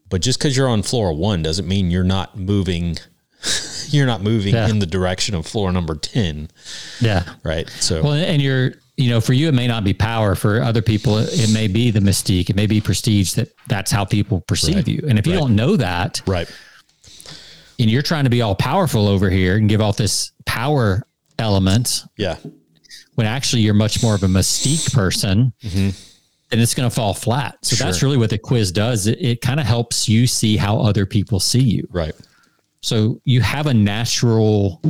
[0.08, 2.98] but just because you're on floor one doesn't mean you're not moving.
[3.90, 4.68] you're not moving yeah.
[4.68, 6.48] in the direction of floor number 10.
[7.00, 7.22] Yeah.
[7.44, 7.68] Right.
[7.68, 10.34] So, well, and you're, you know, for you, it may not be power.
[10.34, 12.50] For other people, it may be the mystique.
[12.50, 14.88] It may be prestige that that's how people perceive right.
[14.88, 15.04] you.
[15.08, 15.40] And if you right.
[15.40, 16.50] don't know that, right
[17.78, 21.06] and you're trying to be all powerful over here and give off this power
[21.38, 22.04] element.
[22.16, 22.36] Yeah.
[23.14, 25.90] When actually you're much more of a mystique person, mm-hmm.
[26.50, 27.58] then it's going to fall flat.
[27.62, 27.86] So sure.
[27.86, 29.06] that's really what the quiz does.
[29.06, 31.88] It, it kind of helps you see how other people see you.
[31.90, 32.14] Right.
[32.82, 34.80] So you have a natural,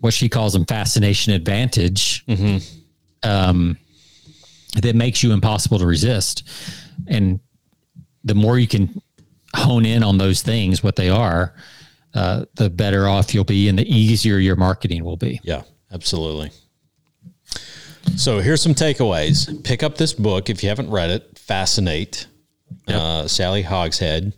[0.00, 2.24] what she calls them, fascination advantage.
[2.26, 3.28] Mm-hmm.
[3.28, 3.78] Um,
[4.82, 6.46] that makes you impossible to resist.
[7.06, 7.40] And
[8.22, 9.00] the more you can
[9.54, 11.54] hone in on those things, what they are,
[12.14, 15.40] uh, the better off you'll be and the easier your marketing will be.
[15.42, 16.50] Yeah, absolutely.
[18.16, 19.62] So here's some takeaways.
[19.64, 21.38] Pick up this book if you haven't read it.
[21.38, 22.26] Fascinate,
[22.86, 22.98] yep.
[22.98, 24.32] uh, Sally Hogshead.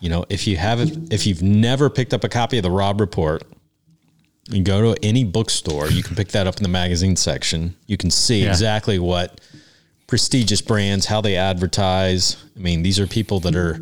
[0.00, 3.00] You know, if you haven't, if you've never picked up a copy of the Robb
[3.00, 3.42] Report,
[4.48, 7.74] you go to any bookstore, you can pick that up in the magazine section.
[7.86, 8.50] You can see yeah.
[8.50, 9.40] exactly what
[10.06, 12.36] prestigious brands, how they advertise.
[12.56, 13.80] I mean, these are people that are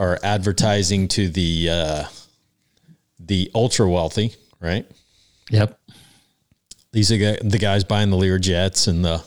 [0.00, 2.04] are advertising to the uh,
[3.20, 4.90] the ultra wealthy, right?
[5.50, 5.78] Yep.
[6.92, 9.22] These are the guys buying the Lear jets and the,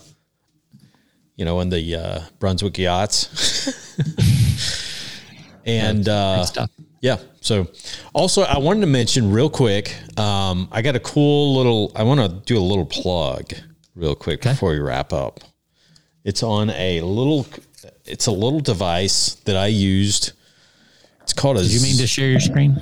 [1.36, 3.70] you know, and the uh, Brunswick yachts.
[5.64, 6.44] and uh,
[7.00, 7.68] yeah, so
[8.12, 9.94] also I wanted to mention real quick.
[10.18, 11.92] Um, I got a cool little.
[11.94, 13.54] I want to do a little plug
[13.94, 14.50] real quick okay.
[14.50, 15.38] before we wrap up.
[16.24, 17.46] It's on a little.
[18.04, 20.32] It's a little device that I used
[21.24, 21.62] it's called a.
[21.62, 22.80] Do you mean to share your screen?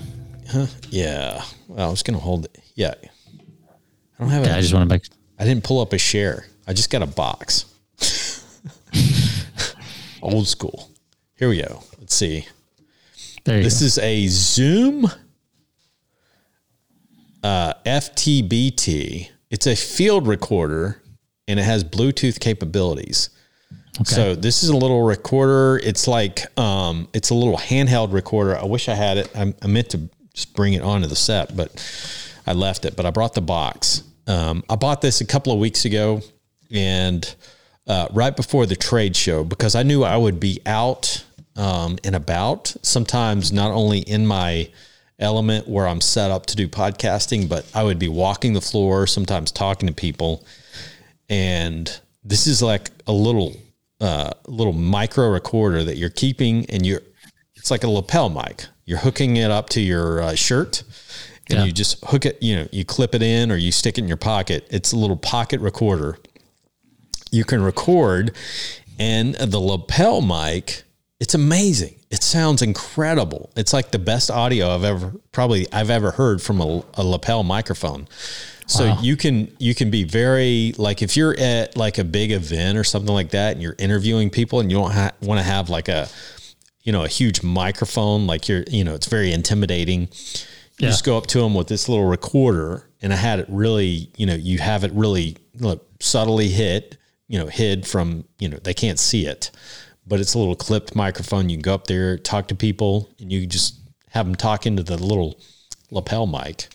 [0.51, 0.67] Huh?
[0.91, 1.43] Yeah.
[1.69, 2.59] Well, I was gonna hold it.
[2.75, 2.93] Yeah.
[3.03, 3.09] I
[4.19, 4.45] don't have.
[4.45, 5.05] Yeah, a, I just want to make.
[5.39, 6.47] I didn't pull up a share.
[6.67, 7.65] I just got a box.
[10.23, 10.91] Old school.
[11.37, 11.83] Here we go.
[11.99, 12.47] Let's see.
[13.45, 13.87] There this go.
[13.87, 15.07] is a Zoom
[17.43, 19.31] uh, F2-BT.
[19.51, 21.03] It's a field recorder
[21.49, 23.31] and it has Bluetooth capabilities.
[24.01, 24.15] Okay.
[24.15, 25.79] So this is a little recorder.
[25.83, 28.57] It's like um, it's a little handheld recorder.
[28.57, 29.31] I wish I had it.
[29.37, 31.71] I, I, meant to just bring it onto the set, but
[32.47, 32.97] I left it.
[32.97, 34.03] But I brought the box.
[34.27, 36.23] Um, I bought this a couple of weeks ago,
[36.71, 37.35] and
[37.87, 41.25] uh, right before the trade show because I knew I would be out
[41.57, 42.75] um, and about.
[42.83, 44.71] Sometimes not only in my
[45.19, 49.07] element where I'm set up to do podcasting, but I would be walking the floor,
[49.07, 50.47] sometimes talking to people,
[51.29, 53.55] and this is like a little
[54.03, 57.01] uh, little micro recorder that you're keeping, and you're
[57.55, 58.67] it's like a lapel mic.
[58.85, 60.83] You're hooking it up to your uh, shirt,
[61.49, 61.65] and yeah.
[61.65, 62.43] you just hook it.
[62.43, 64.67] You know, you clip it in or you stick it in your pocket.
[64.71, 66.19] It's a little pocket recorder.
[67.31, 68.37] You can record,
[68.99, 70.83] and the lapel mic.
[71.21, 71.95] It's amazing.
[72.11, 73.51] It sounds incredible.
[73.55, 77.45] It's like the best audio I've ever probably I've ever heard from a, a lapel
[77.45, 78.09] microphone.
[78.73, 78.99] So wow.
[79.03, 82.85] you can you can be very like if you're at like a big event or
[82.85, 85.89] something like that, and you're interviewing people, and you don't ha- want to have like
[85.89, 86.09] a
[86.83, 90.03] you know a huge microphone, like you're you know it's very intimidating.
[90.79, 90.89] You yeah.
[90.89, 94.25] just go up to them with this little recorder, and I had it really you
[94.25, 96.97] know you have it really look, subtly hit
[97.29, 99.51] you know hid from you know they can't see it,
[100.07, 101.51] but it's a little clipped microphone.
[101.51, 104.83] You can go up there, talk to people, and you just have them talk into
[104.83, 105.39] the little
[105.91, 106.69] lapel mic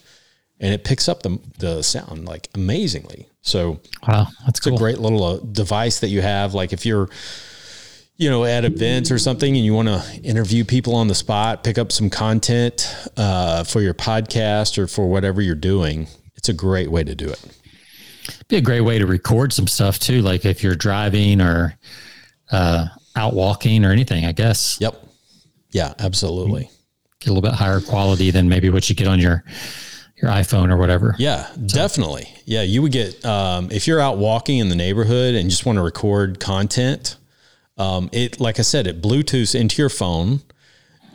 [0.59, 3.27] and it picks up the, the sound like amazingly.
[3.41, 4.75] So wow, that's it's cool.
[4.75, 6.53] a great little uh, device that you have.
[6.53, 7.09] Like if you're,
[8.17, 11.63] you know, at events or something and you want to interview people on the spot,
[11.63, 16.07] pick up some content uh, for your podcast or for whatever you're doing.
[16.35, 17.59] It's it's a great way to do it.
[18.47, 21.77] Be a great way to record some stuff too, like if you're driving or
[22.51, 22.87] uh,
[23.17, 24.25] out walking or anything.
[24.25, 24.77] I guess.
[24.79, 24.95] Yep.
[25.71, 26.69] Yeah, absolutely.
[27.19, 29.43] Get a little bit higher quality than maybe what you get on your
[30.21, 31.15] your iPhone or whatever.
[31.17, 32.27] Yeah, definitely.
[32.45, 35.77] Yeah, you would get um, if you're out walking in the neighborhood and just want
[35.77, 37.17] to record content.
[37.77, 40.41] Um, it like I said, it Bluetooths into your phone.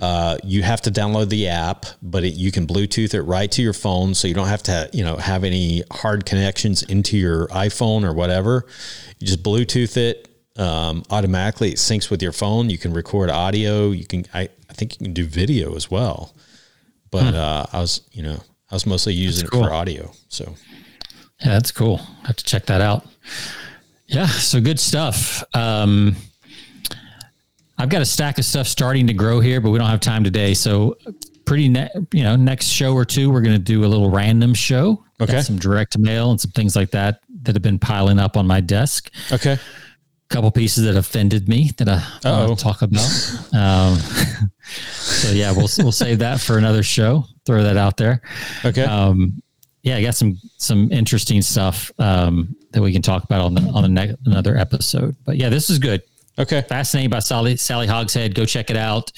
[0.00, 3.62] Uh, you have to download the app, but it, you can Bluetooth it right to
[3.62, 7.48] your phone, so you don't have to you know have any hard connections into your
[7.48, 8.66] iPhone or whatever.
[9.18, 11.70] You just Bluetooth it um, automatically.
[11.70, 12.70] It syncs with your phone.
[12.70, 13.90] You can record audio.
[13.90, 16.34] You can I, I think you can do video as well.
[17.10, 18.40] But uh, I was you know
[18.72, 19.64] I was mostly using cool.
[19.64, 20.10] it for audio.
[20.28, 20.54] So
[21.40, 22.00] Yeah, that's cool.
[22.24, 23.06] I have to check that out.
[24.06, 25.44] Yeah, so good stuff.
[25.54, 26.16] Um,
[27.78, 30.24] I've got a stack of stuff starting to grow here, but we don't have time
[30.24, 30.54] today.
[30.54, 30.96] So,
[31.44, 34.54] pretty, ne- you know, next show or two, we're going to do a little random
[34.54, 35.04] show.
[35.18, 35.42] Got Okay.
[35.42, 38.60] some direct mail and some things like that that have been piling up on my
[38.60, 39.10] desk.
[39.32, 39.58] okay,
[40.32, 42.46] couple pieces that offended me that I Uh-oh.
[42.48, 43.04] want to talk about.
[43.52, 43.96] um,
[44.92, 47.24] so yeah, we'll we'll save that for another show.
[47.44, 48.22] Throw that out there
[48.64, 49.42] okay, um,
[49.82, 53.62] yeah, I got some some interesting stuff um, that we can talk about on the
[53.72, 55.16] on the ne- another episode.
[55.24, 56.02] But yeah, this is good.
[56.38, 56.62] okay.
[56.62, 58.34] Fascinating by Sally Sally Hogshead.
[58.34, 59.10] Go check it out.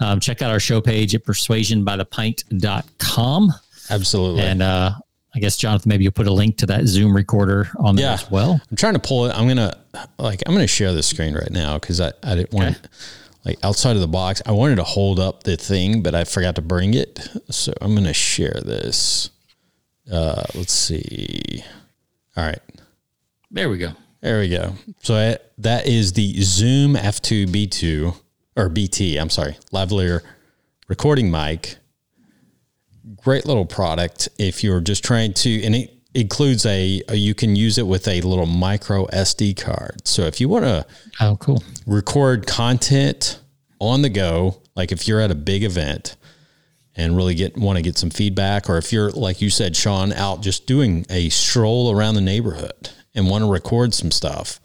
[0.00, 3.52] Um, check out our show page at persuasionbythepint.com.
[3.90, 4.42] Absolutely.
[4.42, 4.92] And uh,
[5.34, 8.12] I guess Jonathan, maybe you'll put a link to that Zoom recorder on there Yeah.
[8.14, 8.60] as well.
[8.70, 9.30] I'm trying to pull it.
[9.34, 9.74] I'm gonna
[10.18, 12.86] like I'm gonna share the screen right now because I, I didn't want Okay.
[13.46, 14.42] like outside of the box.
[14.44, 17.18] I wanted to hold up the thing, but I forgot to bring it.
[17.50, 19.30] So I'm gonna share this.
[20.10, 21.64] Uh, let's see.
[22.36, 22.58] All right,
[23.50, 23.92] There we go.
[24.20, 24.74] there we go.
[25.02, 28.14] So I, that is the Zoom F2B2
[28.56, 29.16] or BT.
[29.18, 30.20] I'm sorry, lavalier
[30.88, 31.76] recording mic.
[33.16, 37.56] Great little product if you're just trying to, and it includes a, a you can
[37.56, 40.06] use it with a little micro SD card.
[40.06, 40.86] So if you want to
[41.20, 41.62] Oh, cool.
[41.86, 43.40] record content
[43.80, 46.16] on the go, like if you're at a big event
[46.94, 50.12] and really get want to get some feedback, or if you're like you said, Sean,
[50.12, 54.60] out just doing a stroll around the neighborhood and want to record some stuff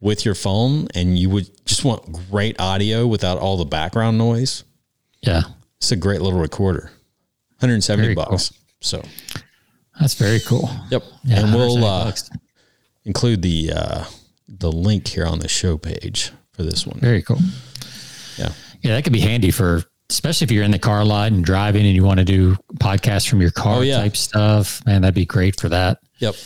[0.00, 4.62] with your phone, and you would just want great audio without all the background noise.
[5.22, 5.42] Yeah,
[5.78, 6.90] It's a great little recorder,
[7.58, 8.52] 170 Very bucks.
[8.80, 9.02] So,
[10.00, 10.68] that's very cool.
[10.90, 11.02] yep.
[11.24, 12.12] Yeah, and we'll uh,
[13.04, 14.04] include the uh,
[14.48, 16.98] the link here on the show page for this one.
[17.00, 17.38] very cool.
[18.38, 18.50] Yeah.
[18.82, 21.44] Yeah, that could be handy for especially if you're in the car a lot and
[21.44, 23.96] driving and you want to do podcasts from your car Oh, yeah.
[23.98, 24.84] type stuff.
[24.86, 25.98] Man, that'd be great for that.
[26.18, 26.36] Yep.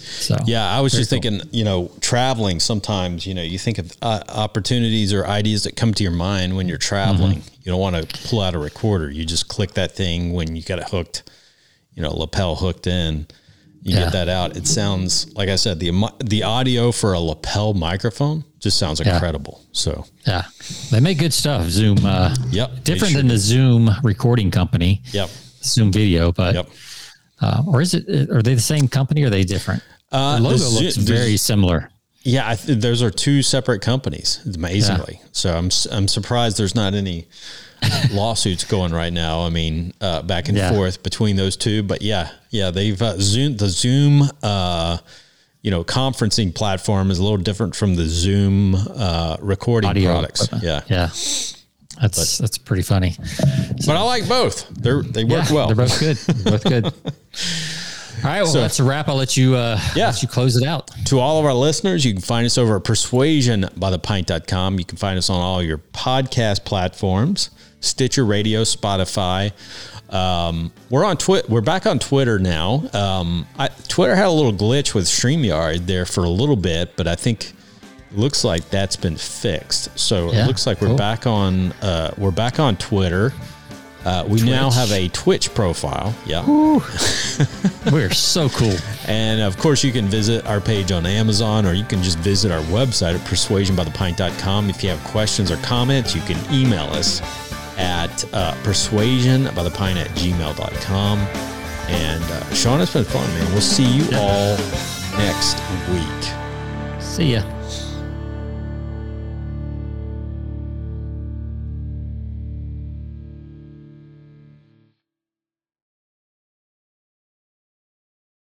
[0.00, 3.92] So Yeah, I was just thinking, you know, traveling sometimes, you know, you think of
[4.02, 7.38] uh, opportunities or ideas that come to your mind when you're traveling.
[7.38, 7.54] Mm-hmm.
[7.62, 9.10] You don't want to pull out a recorder.
[9.10, 11.22] You just click that thing when you got it hooked,
[11.94, 13.26] you know, lapel hooked in.
[13.82, 14.04] You Yeah.
[14.04, 14.56] get that out.
[14.56, 15.90] It sounds like I said the
[16.22, 19.14] the audio for a lapel microphone just sounds Yeah.
[19.14, 19.62] incredible.
[19.72, 20.44] So, yeah,
[20.90, 21.66] they make good stuff.
[21.70, 25.00] Zoom, uh, yep, different sure than the Zoom recording company.
[25.12, 25.30] Yep.
[25.64, 26.68] Zoom video, but Yep.
[27.40, 28.30] Uh, or is it?
[28.30, 29.22] Are they the same company?
[29.22, 29.82] or Are they different?
[30.12, 31.90] Uh, the logo the looks very similar.
[32.22, 34.40] Yeah, I th- those are two separate companies.
[34.54, 37.28] Amazingly, so I'm I'm surprised there's not any
[38.12, 39.40] lawsuits going right now.
[39.46, 40.70] I mean, uh, back and Yeah.
[40.72, 41.82] forth between those two.
[41.82, 44.98] But yeah, yeah, they've uh, Zoom the Zoom, uh,
[45.62, 50.44] you know, conferencing platform is a little different from the Zoom uh, recording Audio products.
[50.44, 50.64] equipment.
[50.88, 51.08] Yeah, Yeah,
[52.00, 53.14] that's that's pretty funny.
[53.86, 54.68] but I like both.
[54.70, 55.66] They're they work yeah, well.
[55.68, 56.16] They're both good.
[56.16, 56.84] They're both good.
[58.22, 59.08] All right, well, So- that's a wrap.
[59.08, 59.54] I'll let you.
[59.56, 60.06] Uh, Yeah.
[60.08, 60.90] let you close it out.
[61.06, 64.78] To all of our listeners, you can find us over at persuasionbythepint.com.
[64.78, 69.52] You can find us on all your podcast platforms, Stitcher Radio, Spotify.
[70.10, 71.46] Um, we're on Twitter.
[71.48, 72.82] We're back on Twitter now.
[72.92, 77.06] Um, I, Twitter had a little glitch with StreamYard there for a little bit, but
[77.06, 77.52] I think
[78.12, 79.96] looks like that's been fixed.
[79.98, 80.96] So Yeah, it looks like we're cool.
[80.96, 81.72] back on.
[81.82, 83.32] Uh, we're back on Twitter.
[84.04, 86.14] Uh, we now have a Twitch profile.
[86.24, 86.42] Yeah.
[87.92, 88.74] We're so cool.
[89.06, 92.50] And of course, you can visit our page on Amazon or you can just visit
[92.50, 94.70] our website at persuasionbythepint.com.
[94.70, 97.20] If you have questions or comments, you can email us
[97.76, 101.18] at uh, persuasionbythepint at gmail.com.
[101.90, 103.52] And uh, Sean, it's been fun, man.
[103.52, 104.56] We'll see you all
[105.18, 105.58] next
[105.90, 107.02] week.
[107.02, 107.59] See ya.